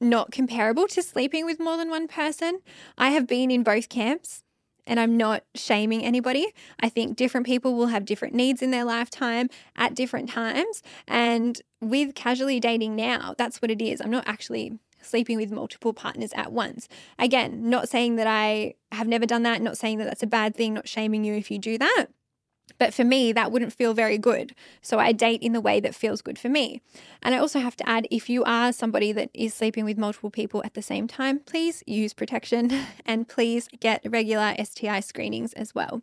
not 0.01 0.33
comparable 0.33 0.85
to 0.85 1.01
sleeping 1.01 1.45
with 1.45 1.61
more 1.61 1.77
than 1.77 1.89
one 1.89 2.09
person. 2.09 2.59
I 2.97 3.11
have 3.11 3.25
been 3.25 3.49
in 3.49 3.63
both 3.63 3.87
camps 3.87 4.43
and 4.85 4.99
I'm 4.99 5.15
not 5.15 5.45
shaming 5.55 6.03
anybody. 6.03 6.53
I 6.81 6.89
think 6.89 7.15
different 7.15 7.45
people 7.45 7.73
will 7.73 7.87
have 7.87 8.03
different 8.03 8.33
needs 8.35 8.61
in 8.61 8.71
their 8.71 8.83
lifetime 8.83 9.49
at 9.77 9.95
different 9.95 10.29
times. 10.29 10.83
And 11.07 11.61
with 11.79 12.15
casually 12.15 12.59
dating 12.59 12.97
now, 12.97 13.33
that's 13.37 13.61
what 13.61 13.71
it 13.71 13.81
is. 13.81 14.01
I'm 14.01 14.11
not 14.11 14.27
actually 14.27 14.77
sleeping 15.01 15.37
with 15.37 15.49
multiple 15.49 15.93
partners 15.93 16.31
at 16.35 16.51
once. 16.51 16.89
Again, 17.17 17.69
not 17.69 17.87
saying 17.87 18.17
that 18.17 18.27
I 18.27 18.73
have 18.91 19.07
never 19.07 19.25
done 19.25 19.43
that, 19.43 19.61
not 19.61 19.77
saying 19.77 19.99
that 19.99 20.05
that's 20.05 20.23
a 20.23 20.27
bad 20.27 20.53
thing, 20.53 20.73
not 20.73 20.89
shaming 20.89 21.23
you 21.23 21.33
if 21.33 21.49
you 21.49 21.59
do 21.59 21.77
that. 21.77 22.07
But 22.77 22.93
for 22.93 23.03
me, 23.03 23.31
that 23.33 23.51
wouldn't 23.51 23.73
feel 23.73 23.93
very 23.93 24.17
good. 24.17 24.55
So 24.81 24.99
I 24.99 25.11
date 25.11 25.41
in 25.41 25.53
the 25.53 25.61
way 25.61 25.79
that 25.79 25.95
feels 25.95 26.21
good 26.21 26.37
for 26.37 26.49
me. 26.49 26.81
And 27.21 27.33
I 27.33 27.37
also 27.37 27.59
have 27.59 27.75
to 27.77 27.89
add 27.89 28.07
if 28.11 28.29
you 28.29 28.43
are 28.43 28.73
somebody 28.73 29.11
that 29.11 29.29
is 29.33 29.53
sleeping 29.53 29.85
with 29.85 29.97
multiple 29.97 30.29
people 30.29 30.61
at 30.65 30.73
the 30.73 30.81
same 30.81 31.07
time, 31.07 31.39
please 31.39 31.83
use 31.85 32.13
protection 32.13 32.71
and 33.05 33.27
please 33.27 33.67
get 33.79 34.01
regular 34.05 34.55
STI 34.63 34.99
screenings 34.99 35.53
as 35.53 35.73
well. 35.73 36.01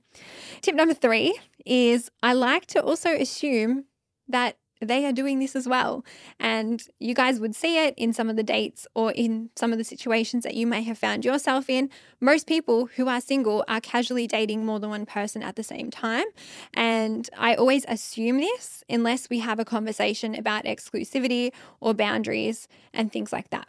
Tip 0.62 0.74
number 0.74 0.94
three 0.94 1.38
is 1.66 2.10
I 2.22 2.32
like 2.32 2.66
to 2.66 2.82
also 2.82 3.10
assume 3.10 3.84
that 4.28 4.56
they 4.80 5.04
are 5.04 5.12
doing 5.12 5.38
this 5.38 5.54
as 5.54 5.68
well. 5.68 6.04
And 6.38 6.82
you 6.98 7.14
guys 7.14 7.38
would 7.38 7.54
see 7.54 7.78
it 7.78 7.94
in 7.96 8.12
some 8.12 8.30
of 8.30 8.36
the 8.36 8.42
dates 8.42 8.86
or 8.94 9.12
in 9.12 9.50
some 9.56 9.72
of 9.72 9.78
the 9.78 9.84
situations 9.84 10.44
that 10.44 10.54
you 10.54 10.66
may 10.66 10.82
have 10.82 10.98
found 10.98 11.24
yourself 11.24 11.68
in. 11.68 11.90
Most 12.20 12.46
people 12.46 12.86
who 12.96 13.08
are 13.08 13.20
single 13.20 13.64
are 13.68 13.80
casually 13.80 14.26
dating 14.26 14.64
more 14.64 14.80
than 14.80 14.90
one 14.90 15.06
person 15.06 15.42
at 15.42 15.56
the 15.56 15.62
same 15.62 15.90
time. 15.90 16.26
And 16.74 17.28
I 17.36 17.54
always 17.54 17.84
assume 17.88 18.38
this 18.38 18.82
unless 18.88 19.28
we 19.28 19.40
have 19.40 19.58
a 19.58 19.64
conversation 19.64 20.34
about 20.34 20.64
exclusivity 20.64 21.52
or 21.80 21.94
boundaries 21.94 22.68
and 22.92 23.12
things 23.12 23.32
like 23.32 23.50
that. 23.50 23.68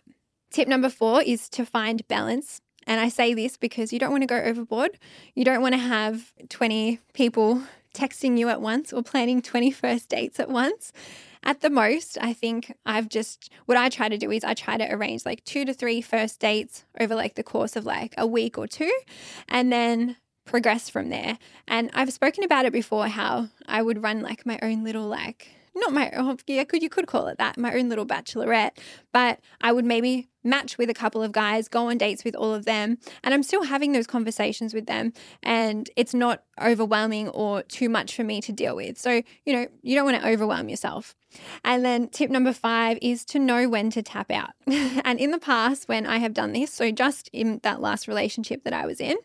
Tip 0.52 0.67
number 0.67 0.89
four 0.89 1.21
is 1.21 1.50
to 1.50 1.65
find 1.65 2.06
balance. 2.08 2.62
And 2.88 3.00
I 3.00 3.10
say 3.10 3.34
this 3.34 3.58
because 3.58 3.93
you 3.93 4.00
don't 4.00 4.12
want 4.12 4.24
to 4.24 4.28
go 4.28 4.38
overboard. 4.41 4.97
You 5.36 5.45
don't 5.45 5.62
want 5.62 5.74
to 5.74 5.80
have 5.80 6.34
20 6.50 7.00
people 7.13 7.62
texting 7.94 8.38
you 8.38 8.50
at 8.50 8.62
once 8.62 8.94
or 8.94 9.04
planning 9.04 9.42
21st 9.42 10.08
dates 10.08 10.40
at 10.40 10.50
once. 10.50 10.92
At 11.44 11.62
the 11.62 11.70
most, 11.72 12.18
I 12.22 12.34
think 12.34 12.76
I've 12.86 13.10
just, 13.10 13.50
what 13.66 13.78
I 13.78 13.90
try 13.90 14.10
to 14.10 14.18
do 14.18 14.30
is 14.30 14.44
I 14.44 14.54
try 14.54 14.78
to 14.78 14.94
arrange 14.94 15.26
like 15.26 15.44
two 15.44 15.66
to 15.66 15.74
three 15.74 16.02
first 16.02 16.40
dates 16.40 16.86
over 17.00 17.16
like 17.16 17.34
the 17.34 17.44
course 17.44 17.76
of 17.76 17.86
like 17.86 18.14
a 18.18 18.28
week 18.28 18.60
or 18.60 18.68
two, 18.68 18.92
and 19.50 19.72
then 19.72 20.18
progress 20.46 20.88
from 20.90 21.10
there. 21.10 21.40
And 21.68 21.90
I've 21.94 22.14
spoken 22.14 22.44
about 22.44 22.66
it 22.66 22.74
before 22.74 23.08
how 23.08 23.50
I 23.66 23.82
would 23.82 24.04
run 24.04 24.22
like 24.22 24.46
my 24.46 24.60
own 24.62 24.84
little 24.84 25.08
like 25.08 25.50
not 25.76 25.94
my 25.94 26.12
oh, 26.16 26.38
yeah, 26.48 26.64
could 26.64 26.84
you 26.84 26.90
could 26.90 27.08
call 27.08 27.28
it 27.28 27.38
that, 27.38 27.58
my 27.58 27.74
own 27.74 27.90
little 27.90 28.06
bachelorette. 28.06 28.72
But 29.14 29.40
I 29.62 29.72
would 29.72 29.86
maybe 29.86 30.28
match 30.44 30.78
with 30.78 30.90
a 30.90 30.94
couple 30.94 31.24
of 31.24 31.32
guys, 31.32 31.68
go 31.68 31.90
on 31.90 31.98
dates 31.98 32.24
with 32.24 32.36
all 32.36 32.54
of 32.54 32.66
them, 32.66 32.98
and 33.24 33.34
I'm 33.34 33.44
still 33.44 33.64
having 33.64 33.92
those 33.92 34.08
conversations 34.08 34.74
with 34.74 34.86
them, 34.86 35.14
and 35.44 35.90
it's 35.96 36.14
not 36.14 36.44
overwhelming 36.62 37.30
or 37.30 37.64
too 37.64 37.90
much 37.90 38.16
for 38.16 38.24
me 38.24 38.42
to 38.42 38.52
deal 38.52 38.76
with. 38.76 38.98
So 38.98 39.22
you 39.46 39.54
know, 39.54 39.68
you 39.82 39.96
don't 39.96 40.06
want 40.06 40.22
to 40.22 40.28
overwhelm 40.28 40.70
yourself. 40.70 41.16
And 41.64 41.86
then 41.86 42.10
tip 42.10 42.30
number 42.30 42.54
five 42.54 42.98
is 43.02 43.24
to 43.26 43.40
know 43.40 43.70
when 43.70 43.90
to 43.92 44.02
tap 44.02 44.32
out. 44.32 44.52
and 44.68 45.20
in 45.20 45.32
the 45.32 45.40
past, 45.40 45.88
when 45.88 46.06
I 46.06 46.18
have 46.18 46.34
done 46.34 46.52
this, 46.54 46.74
so 46.74 46.92
just 46.92 47.30
in 47.32 47.60
that 47.64 47.82
last 47.82 48.08
relationship 48.08 48.64
that 48.64 48.74
I 48.74 48.86
was 48.86 49.00
in, 49.00 49.16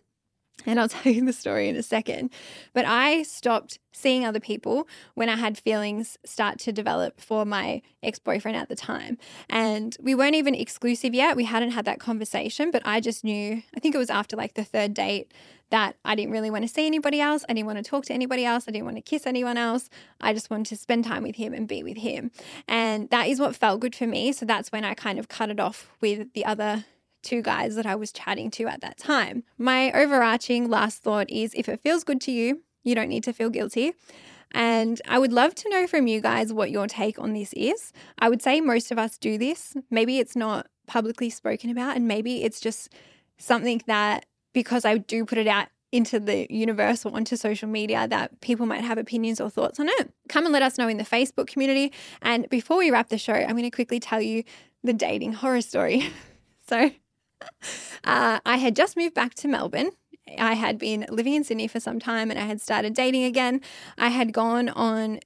and 0.73 0.81
I'll 0.81 0.89
tell 0.89 1.13
you 1.13 1.25
the 1.25 1.33
story 1.33 1.69
in 1.69 1.77
a 1.77 1.83
second. 1.83 2.31
But 2.73 2.85
I 2.85 3.23
stopped 3.23 3.79
seeing 3.93 4.27
other 4.27 4.41
people 4.41 4.87
when 5.15 5.29
I 5.29 5.37
had 5.37 5.57
feelings 5.57 6.19
start 6.25 6.59
to 6.61 6.73
develop 6.73 7.21
for 7.21 7.45
my 7.45 7.81
ex 8.03 8.19
boyfriend 8.19 8.57
at 8.57 8.69
the 8.69 8.77
time. 8.77 9.17
And 9.49 9.97
we 10.01 10.15
weren't 10.15 10.35
even 10.35 10.55
exclusive 10.55 11.15
yet. 11.15 11.37
We 11.37 11.45
hadn't 11.45 11.71
had 11.71 11.85
that 11.87 12.01
conversation, 12.01 12.71
but 12.71 12.83
I 12.85 13.01
just 13.01 13.25
knew, 13.25 13.63
I 13.75 13.81
think 13.81 13.95
it 13.95 13.99
was 13.99 14.11
after 14.11 14.37
like 14.37 14.55
the 14.55 14.65
third 14.65 14.93
date, 14.93 15.33
that 15.71 15.97
I 16.05 16.15
didn't 16.15 16.31
really 16.31 16.51
want 16.51 16.63
to 16.63 16.69
see 16.73 16.87
anybody 16.87 17.21
else. 17.21 17.45
I 17.49 17.53
didn't 17.53 17.67
want 17.67 17.79
to 17.79 17.83
talk 17.83 18.05
to 18.07 18.13
anybody 18.13 18.45
else. 18.45 18.67
I 18.69 18.71
didn't 18.71 18.85
want 18.85 18.99
to 18.99 19.03
kiss 19.03 19.27
anyone 19.27 19.57
else. 19.57 19.89
I 20.21 20.33
just 20.33 20.49
wanted 20.49 20.67
to 20.67 20.77
spend 20.77 21.05
time 21.05 21.25
with 21.25 21.37
him 21.37 21.53
and 21.53 21.67
be 21.67 21.83
with 21.83 21.97
him. 21.97 22.31
And 22.69 23.11
that 23.11 23.27
is 23.27 23.41
what 23.41 23.57
felt 23.57 23.81
good 23.81 23.97
for 23.97 24.07
me. 24.07 24.33
So 24.33 24.47
that's 24.47 24.71
when 24.71 24.85
I 24.85 24.95
kind 24.95 25.19
of 25.19 25.29
cut 25.29 25.51
it 25.51 25.59
off 25.59 25.91
with 26.01 26.33
the 26.35 26.45
other 26.45 26.85
two 27.27 27.43
guys 27.43 27.75
that 27.75 27.85
I 27.85 27.95
was 27.95 28.13
chatting 28.13 28.51
to 28.53 28.67
at 28.69 28.81
that 28.81 28.97
time. 28.97 29.45
My 29.59 29.93
overarching 29.93 30.71
last 30.71 31.03
thought 31.03 31.29
is 31.31 31.53
if 31.55 31.69
it 31.69 31.81
feels 31.81 32.05
good 32.05 32.21
to 32.23 32.33
you, 32.33 32.63
you 32.85 32.95
don't 32.95 33.09
need 33.09 33.25
to 33.25 33.33
feel 33.33 33.51
guilty. 33.51 33.93
And 34.53 35.03
I 35.09 35.19
would 35.19 35.33
love 35.33 35.55
to 35.57 35.69
know 35.69 35.87
from 35.87 36.07
you 36.07 36.21
guys 36.21 36.53
what 36.53 36.71
your 36.71 36.87
take 36.87 37.19
on 37.19 37.33
this 37.33 37.53
is. 37.55 37.93
I 38.19 38.29
would 38.29 38.41
say 38.41 38.61
most 38.61 38.91
of 38.93 38.99
us 38.99 39.19
do 39.19 39.37
this. 39.37 39.77
Maybe 39.91 40.19
it's 40.19 40.37
not 40.37 40.69
publicly 40.87 41.31
spoken 41.31 41.69
about, 41.69 41.97
and 41.97 42.07
maybe 42.07 42.45
it's 42.45 42.61
just 42.61 42.95
something 43.39 43.83
that 43.87 44.25
because 44.53 44.85
I 44.85 44.99
do 44.99 45.25
put 45.25 45.39
it 45.39 45.49
out 45.49 45.69
into 45.93 46.19
the 46.19 46.47
universe 46.49 47.05
or 47.05 47.15
onto 47.15 47.37
social 47.37 47.69
media 47.69 48.07
that 48.09 48.41
people 48.41 48.67
might 48.67 48.83
have 48.83 48.99
opinions 48.99 49.41
or 49.41 49.51
thoughts 49.51 49.81
on 49.81 49.89
it. 49.89 50.13
Come 50.29 50.45
and 50.45 50.53
let 50.53 50.63
us 50.63 50.79
know 50.79 50.89
in 50.89 50.97
the 50.97 51.05
Facebook 51.05 51.47
community. 51.47 51.93
And 52.23 52.49
before 52.49 52.77
we 52.77 52.91
wrap 52.91 53.09
the 53.09 53.19
show, 53.19 53.35
I'm 53.35 53.51
going 53.51 53.63
to 53.63 53.71
quickly 53.71 54.01
tell 54.01 54.21
you 54.21 54.45
the 54.83 54.93
dating 54.93 55.35
horror 55.35 55.61
story. 55.61 56.11
so, 56.69 56.91
uh, 58.05 58.41
I 58.45 58.57
had 58.57 58.77
just 58.77 58.97
moved 58.97 59.15
back 59.15 59.35
to 59.35 59.49
Melbourne. 59.49 59.91
I 60.39 60.55
had 60.55 60.79
been 60.79 61.07
living 61.09 61.35
in 61.35 61.45
Sydney 61.45 61.69
for 61.69 61.81
some 61.81 61.99
time 61.99 62.31
and 62.31 62.39
I 62.39 62.45
had 62.45 62.61
started 62.61 62.95
dating 62.95 63.25
again. 63.25 63.61
I 63.97 64.09
had 64.09 64.33
gone 64.33 64.69
on 64.71 65.21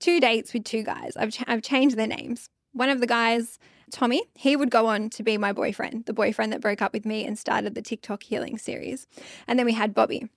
two 0.00 0.20
dates 0.20 0.52
with 0.52 0.64
two 0.64 0.82
guys. 0.82 1.16
I've, 1.16 1.32
ch- 1.32 1.44
I've 1.46 1.62
changed 1.62 1.96
their 1.96 2.06
names. 2.06 2.48
One 2.72 2.88
of 2.88 3.00
the 3.00 3.06
guys, 3.06 3.58
Tommy, 3.90 4.22
he 4.34 4.56
would 4.56 4.70
go 4.70 4.86
on 4.86 5.10
to 5.10 5.22
be 5.22 5.38
my 5.38 5.52
boyfriend, 5.52 6.06
the 6.06 6.12
boyfriend 6.12 6.52
that 6.52 6.60
broke 6.60 6.82
up 6.82 6.92
with 6.92 7.04
me 7.04 7.24
and 7.26 7.38
started 7.38 7.74
the 7.74 7.82
TikTok 7.82 8.22
healing 8.22 8.58
series. 8.58 9.06
And 9.46 9.58
then 9.58 9.66
we 9.66 9.72
had 9.72 9.94
Bobby. 9.94 10.28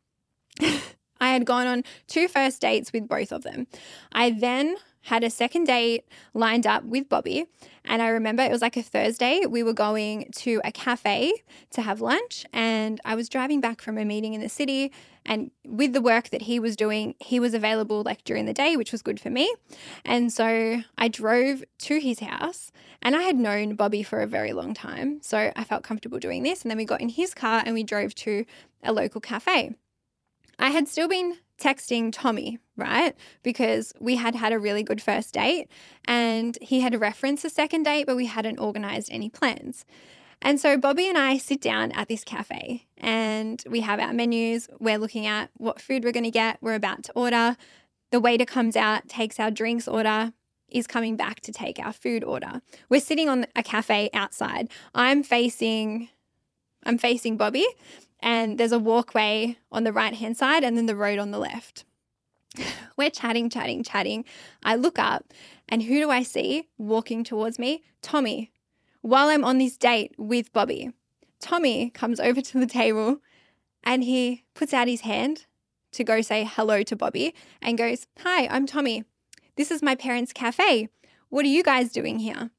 I 1.22 1.30
had 1.32 1.46
gone 1.46 1.68
on 1.68 1.84
two 2.08 2.28
first 2.28 2.62
dates 2.62 2.94
with 2.94 3.08
both 3.08 3.32
of 3.32 3.44
them. 3.44 3.68
I 4.12 4.32
then 4.32 4.78
had 5.04 5.24
a 5.24 5.30
second 5.30 5.66
date 5.66 6.06
lined 6.34 6.68
up 6.68 6.84
with 6.84 7.10
Bobby. 7.10 7.46
And 7.86 8.02
I 8.02 8.10
remember 8.10 8.44
it 8.44 8.52
was 8.52 8.62
like 8.62 8.78
a 8.78 8.84
Thursday. 8.84 9.46
We 9.48 9.64
were 9.64 9.74
going 9.74 10.30
to 10.38 10.62
a 10.64 10.72
cafe 10.72 11.34
to 11.72 11.82
have 11.82 12.02
lunch. 12.02 12.46
And 12.54 13.00
I 13.06 13.16
was 13.16 13.30
driving 13.30 13.62
back 13.62 13.82
from 13.82 13.98
a 13.98 14.06
meeting 14.06 14.34
in 14.34 14.42
the 14.42 14.50
city. 14.50 14.92
And 15.26 15.52
with 15.66 15.94
the 15.94 16.02
work 16.02 16.30
that 16.30 16.44
he 16.44 16.60
was 16.60 16.76
doing, 16.76 17.16
he 17.20 17.40
was 17.40 17.54
available 17.54 18.04
like 18.04 18.24
during 18.24 18.46
the 18.46 18.54
day, 18.54 18.76
which 18.76 18.92
was 18.92 19.02
good 19.02 19.20
for 19.20 19.30
me. 19.30 19.54
And 20.06 20.32
so 20.32 20.82
I 20.98 21.08
drove 21.08 21.64
to 21.80 22.00
his 22.00 22.20
house. 22.20 22.72
And 23.02 23.16
I 23.16 23.22
had 23.24 23.38
known 23.38 23.76
Bobby 23.76 24.04
for 24.04 24.22
a 24.22 24.28
very 24.28 24.52
long 24.52 24.74
time. 24.74 25.22
So 25.22 25.52
I 25.56 25.64
felt 25.64 25.84
comfortable 25.84 26.20
doing 26.20 26.44
this. 26.44 26.62
And 26.64 26.70
then 26.70 26.78
we 26.78 26.86
got 26.86 27.02
in 27.02 27.10
his 27.10 27.34
car 27.34 27.64
and 27.66 27.74
we 27.74 27.84
drove 27.84 28.14
to 28.16 28.46
a 28.84 28.92
local 28.92 29.22
cafe. 29.22 29.76
I 30.60 30.72
had 30.72 30.90
still 30.90 31.08
been 31.08 31.38
texting 31.58 32.12
Tommy, 32.12 32.60
right? 32.80 33.16
Because 33.44 33.94
we 34.00 34.16
had 34.16 34.36
had 34.36 34.54
a 34.54 34.60
really 34.60 34.84
good 34.84 35.02
first 35.02 35.34
date 35.34 35.70
and 36.06 36.58
he 36.62 36.80
had 36.82 37.00
referenced 37.00 37.46
a 37.46 37.50
second 37.50 37.84
date, 37.84 38.06
but 38.06 38.16
we 38.16 38.26
hadn't 38.26 38.60
organized 38.60 39.10
any 39.12 39.30
plans. 39.30 39.86
And 40.42 40.60
so 40.60 40.78
Bobby 40.78 41.08
and 41.08 41.18
I 41.18 41.38
sit 41.38 41.62
down 41.62 41.92
at 41.92 42.08
this 42.08 42.24
cafe 42.24 42.88
and 42.98 43.62
we 43.70 43.82
have 43.82 44.00
our 44.00 44.14
menus. 44.14 44.70
We're 44.80 44.98
looking 44.98 45.26
at 45.26 45.50
what 45.58 45.82
food 45.82 46.04
we're 46.04 46.14
going 46.14 46.24
to 46.24 46.32
get. 46.32 46.58
We're 46.62 46.76
about 46.76 47.04
to 47.04 47.12
order. 47.14 47.58
The 48.12 48.20
waiter 48.20 48.46
comes 48.46 48.76
out, 48.76 49.08
takes 49.10 49.40
our 49.40 49.52
drinks 49.52 49.88
order, 49.88 50.34
is 50.70 50.88
coming 50.88 51.16
back 51.16 51.42
to 51.42 51.52
take 51.52 51.80
our 51.80 51.94
food 51.94 52.24
order. 52.24 52.62
We're 52.90 53.02
sitting 53.02 53.28
on 53.28 53.48
a 53.56 53.64
cafe 53.64 54.10
outside. 54.14 54.70
I'm 54.96 55.24
facing 55.24 56.10
I'm 56.84 56.98
facing 56.98 57.36
Bobby 57.36 57.66
and 58.22 58.58
there's 58.58 58.72
a 58.72 58.80
walkway 58.80 59.58
on 59.72 59.84
the 59.84 59.94
right 59.94 60.14
hand 60.14 60.38
side 60.38 60.64
and 60.64 60.78
then 60.78 60.86
the 60.86 60.96
road 60.96 61.20
on 61.20 61.32
the 61.32 61.40
left. 61.40 61.84
We're 62.98 63.10
chatting, 63.10 63.50
chatting, 63.50 63.84
chatting. 63.84 64.26
I 64.64 64.76
look 64.76 65.00
up 65.00 65.34
and 65.68 65.84
who 65.84 66.00
do 66.00 66.10
I 66.10 66.24
see 66.24 66.68
walking 66.78 67.24
towards 67.24 67.60
me? 67.60 67.84
Tommy, 68.02 68.52
while 69.02 69.30
I'm 69.30 69.44
on 69.44 69.58
this 69.58 69.78
date 69.78 70.14
with 70.18 70.52
Bobby. 70.52 70.92
Tommy 71.40 71.90
comes 71.92 72.20
over 72.20 72.42
to 72.42 72.60
the 72.60 72.68
table 72.68 73.22
and 73.84 74.04
he 74.04 74.44
puts 74.54 74.74
out 74.74 74.88
his 74.88 75.02
hand 75.02 75.46
to 75.92 76.04
go 76.04 76.22
say 76.22 76.48
hello 76.50 76.84
to 76.84 76.96
Bobby 76.96 77.34
and 77.62 77.78
goes, 77.78 78.08
Hi, 78.20 78.48
I'm 78.48 78.66
Tommy. 78.66 79.06
This 79.56 79.72
is 79.72 79.82
my 79.82 79.96
parents' 79.96 80.34
cafe. 80.34 80.90
What 81.30 81.46
are 81.46 81.50
you 81.50 81.64
guys 81.64 81.92
doing 81.92 82.20
here? 82.20 82.52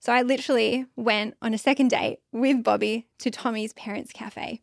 So 0.00 0.12
I 0.12 0.22
literally 0.22 0.86
went 0.96 1.34
on 1.40 1.54
a 1.54 1.58
second 1.58 1.88
date 1.88 2.18
with 2.32 2.64
Bobby 2.64 3.06
to 3.18 3.30
Tommy's 3.30 3.72
parents' 3.74 4.12
cafe, 4.12 4.60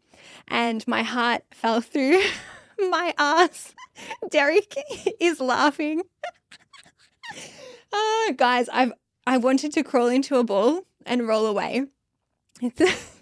and 0.49 0.85
my 0.85 1.01
heart 1.01 1.43
fell 1.51 1.79
through 1.79 2.21
my 2.89 3.13
ass. 3.17 3.73
Derek 4.29 4.75
is 5.19 5.39
laughing. 5.39 6.03
oh, 7.93 8.33
guys, 8.37 8.69
I've 8.69 8.93
I 9.27 9.37
wanted 9.37 9.73
to 9.73 9.83
crawl 9.83 10.07
into 10.07 10.37
a 10.37 10.43
ball 10.43 10.85
and 11.05 11.27
roll 11.27 11.45
away. 11.45 11.85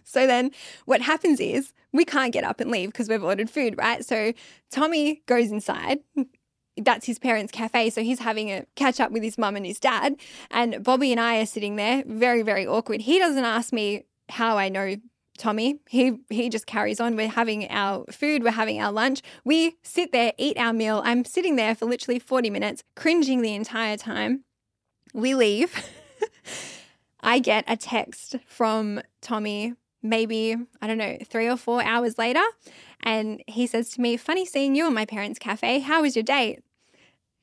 so 0.04 0.26
then 0.26 0.52
what 0.86 1.02
happens 1.02 1.40
is 1.40 1.74
we 1.92 2.06
can't 2.06 2.32
get 2.32 2.46
up 2.46 2.62
and 2.62 2.72
leave 2.72 2.90
because 2.92 3.10
we've 3.10 3.24
ordered 3.24 3.50
food, 3.50 3.78
right? 3.78 4.06
So 4.06 4.32
Tommy 4.72 5.22
goes 5.26 5.52
inside, 5.52 6.00
that's 6.78 7.06
his 7.06 7.20
parents' 7.20 7.52
cafe. 7.52 7.90
So 7.90 8.02
he's 8.02 8.20
having 8.20 8.52
a 8.52 8.66
catch 8.76 9.00
up 9.00 9.12
with 9.12 9.24
his 9.24 9.38
mum 9.38 9.56
and 9.56 9.66
his 9.66 9.80
dad. 9.80 10.16
And 10.52 10.84
Bobby 10.84 11.12
and 11.12 11.20
I 11.20 11.40
are 11.40 11.46
sitting 11.46 11.76
there, 11.76 12.04
very, 12.06 12.42
very 12.42 12.66
awkward. 12.66 13.02
He 13.02 13.20
doesn't 13.20 13.44
ask 13.44 13.74
me 13.74 14.06
how 14.30 14.58
I 14.58 14.70
know 14.70 14.96
Tommy, 15.38 15.80
he 15.88 16.20
he 16.30 16.50
just 16.50 16.66
carries 16.66 17.00
on. 17.00 17.16
We're 17.16 17.30
having 17.30 17.70
our 17.70 18.06
food, 18.12 18.44
we're 18.44 18.52
having 18.52 18.82
our 18.82 18.92
lunch. 18.92 19.22
We 19.46 19.78
sit 19.84 20.12
there, 20.12 20.34
eat 20.38 20.58
our 20.58 20.74
meal. 20.74 21.02
I'm 21.06 21.24
sitting 21.26 21.56
there 21.56 21.76
for 21.76 21.86
literally 21.86 22.20
40 22.20 22.50
minutes, 22.50 22.84
cringing 22.96 23.42
the 23.42 23.54
entire 23.54 23.98
time. 23.98 24.44
We 25.14 25.36
leave. 25.36 25.76
I 27.22 27.40
get 27.40 27.66
a 27.68 27.78
text 27.78 28.36
from 28.48 29.02
Tommy 29.22 29.74
maybe, 30.04 30.56
I 30.82 30.88
don't 30.88 30.98
know, 30.98 31.18
3 31.26 31.48
or 31.50 31.58
4 31.58 31.84
hours 31.84 32.18
later, 32.18 32.44
and 33.02 33.44
he 33.48 33.68
says 33.68 33.90
to 33.92 34.02
me, 34.02 34.18
"Funny 34.18 34.46
seeing 34.46 34.76
you 34.76 34.88
in 34.88 34.94
my 34.94 35.06
parents' 35.06 35.40
cafe. 35.40 35.80
How 35.80 36.02
was 36.02 36.16
your 36.16 36.24
date?" 36.24 36.64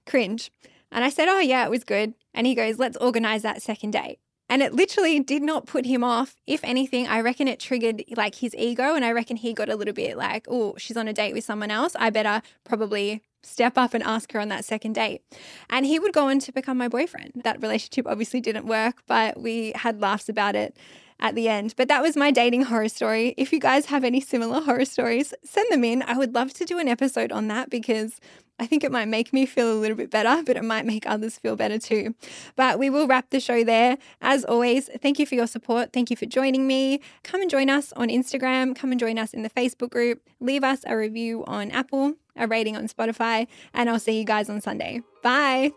Cringe. 0.07 0.51
And 0.91 1.05
I 1.05 1.11
said, 1.11 1.29
"Oh 1.29 1.41
yeah, 1.41 1.65
it 1.65 1.71
was 1.71 1.85
good." 1.85 2.15
And 2.33 2.47
he 2.47 2.55
goes, 2.55 2.79
"Let's 2.79 2.97
organize 2.97 3.43
that 3.43 3.63
second 3.63 3.93
date." 3.93 4.19
And 4.55 4.63
it 4.63 4.73
literally 4.73 5.19
did 5.19 5.43
not 5.43 5.67
put 5.67 5.85
him 5.85 6.05
off. 6.05 6.37
If 6.47 6.63
anything, 6.63 7.09
I 7.09 7.23
reckon 7.23 7.49
it 7.49 7.59
triggered 7.59 8.05
like 8.17 8.37
his 8.37 8.55
ego. 8.55 8.95
And 8.95 9.05
I 9.05 9.11
reckon 9.11 9.37
he 9.37 9.53
got 9.53 9.69
a 9.69 9.75
little 9.75 9.93
bit 9.93 10.17
like, 10.17 10.47
oh, 10.49 10.77
she's 10.79 10.97
on 10.97 11.09
a 11.09 11.13
date 11.13 11.35
with 11.35 11.43
someone 11.43 11.73
else. 11.73 11.97
I 11.99 12.11
better 12.11 12.41
probably 12.63 13.21
step 13.43 13.77
up 13.77 13.95
and 13.95 14.05
ask 14.05 14.31
her 14.31 14.39
on 14.39 14.51
that 14.51 14.65
second 14.65 14.93
date. 14.93 15.23
And 15.69 15.85
he 15.85 15.99
would 15.99 16.13
go 16.13 16.29
on 16.29 16.39
to 16.39 16.53
become 16.53 16.79
my 16.79 16.87
boyfriend. 16.87 17.33
That 17.43 17.61
relationship 17.61 18.07
obviously 18.07 18.41
didn't 18.41 18.67
work, 18.67 19.03
but 19.09 19.41
we 19.41 19.73
had 19.75 20.01
laughs 20.01 20.29
about 20.29 20.55
it 20.55 20.77
at 21.25 21.35
the 21.35 21.49
end. 21.49 21.75
But 21.77 21.89
that 21.89 22.03
was 22.03 22.17
my 22.17 22.31
dating 22.31 22.65
horror 22.65 22.91
story. 22.91 23.33
If 23.39 23.51
you 23.51 23.59
guys 23.59 23.87
have 23.87 24.05
any 24.05 24.21
similar 24.21 24.61
horror 24.61 24.85
stories, 24.85 25.33
send 25.43 25.67
them 25.71 25.83
in. 25.83 26.03
I 26.03 26.19
would 26.19 26.35
love 26.35 26.53
to 26.55 26.67
do 26.67 26.79
an 26.79 26.87
episode 26.87 27.33
on 27.33 27.49
that 27.49 27.71
because 27.71 28.21
I 28.59 28.67
think 28.67 28.85
it 28.85 28.93
might 28.93 29.09
make 29.09 29.33
me 29.33 29.47
feel 29.47 29.73
a 29.73 29.75
little 29.75 29.97
bit 29.97 30.11
better, 30.11 30.43
but 30.45 30.59
it 30.59 30.63
might 30.63 30.85
make 30.85 31.09
others 31.09 31.39
feel 31.39 31.57
better 31.57 31.79
too. 31.79 32.15
But 32.57 32.79
we 32.79 32.91
will 32.91 33.07
wrap 33.07 33.31
the 33.31 33.41
show 33.41 33.65
there. 33.65 33.97
As 34.21 34.45
always, 34.45 34.91
thank 35.01 35.19
you 35.19 35.25
for 35.25 35.35
your 35.35 35.47
support. 35.47 35.95
Thank 35.95 36.11
you 36.11 36.17
for 36.17 36.27
joining 36.27 36.67
me. 36.67 37.01
Come 37.23 37.41
and 37.41 37.51
join 37.51 37.71
us 37.71 37.91
on 37.95 38.09
Instagram. 38.09 38.77
Come 38.77 38.93
and 38.93 39.01
join 39.01 39.19
us 39.19 39.33
in 39.33 39.43
the 39.43 39.51
Facebook 39.51 39.91
group. 39.91 40.21
Leave 40.41 40.63
us 40.63 40.81
a 40.87 40.95
review 40.95 41.43
on 41.47 41.71
Apple, 41.71 42.15
a 42.37 42.47
rating 42.47 42.77
on 42.77 42.87
Spotify, 42.87 43.47
and 43.73 43.89
I'll 43.89 43.99
see 43.99 44.19
you 44.19 44.25
guys 44.25 44.51
on 44.51 44.61
Sunday. 44.61 45.01
Bye. 45.23 45.73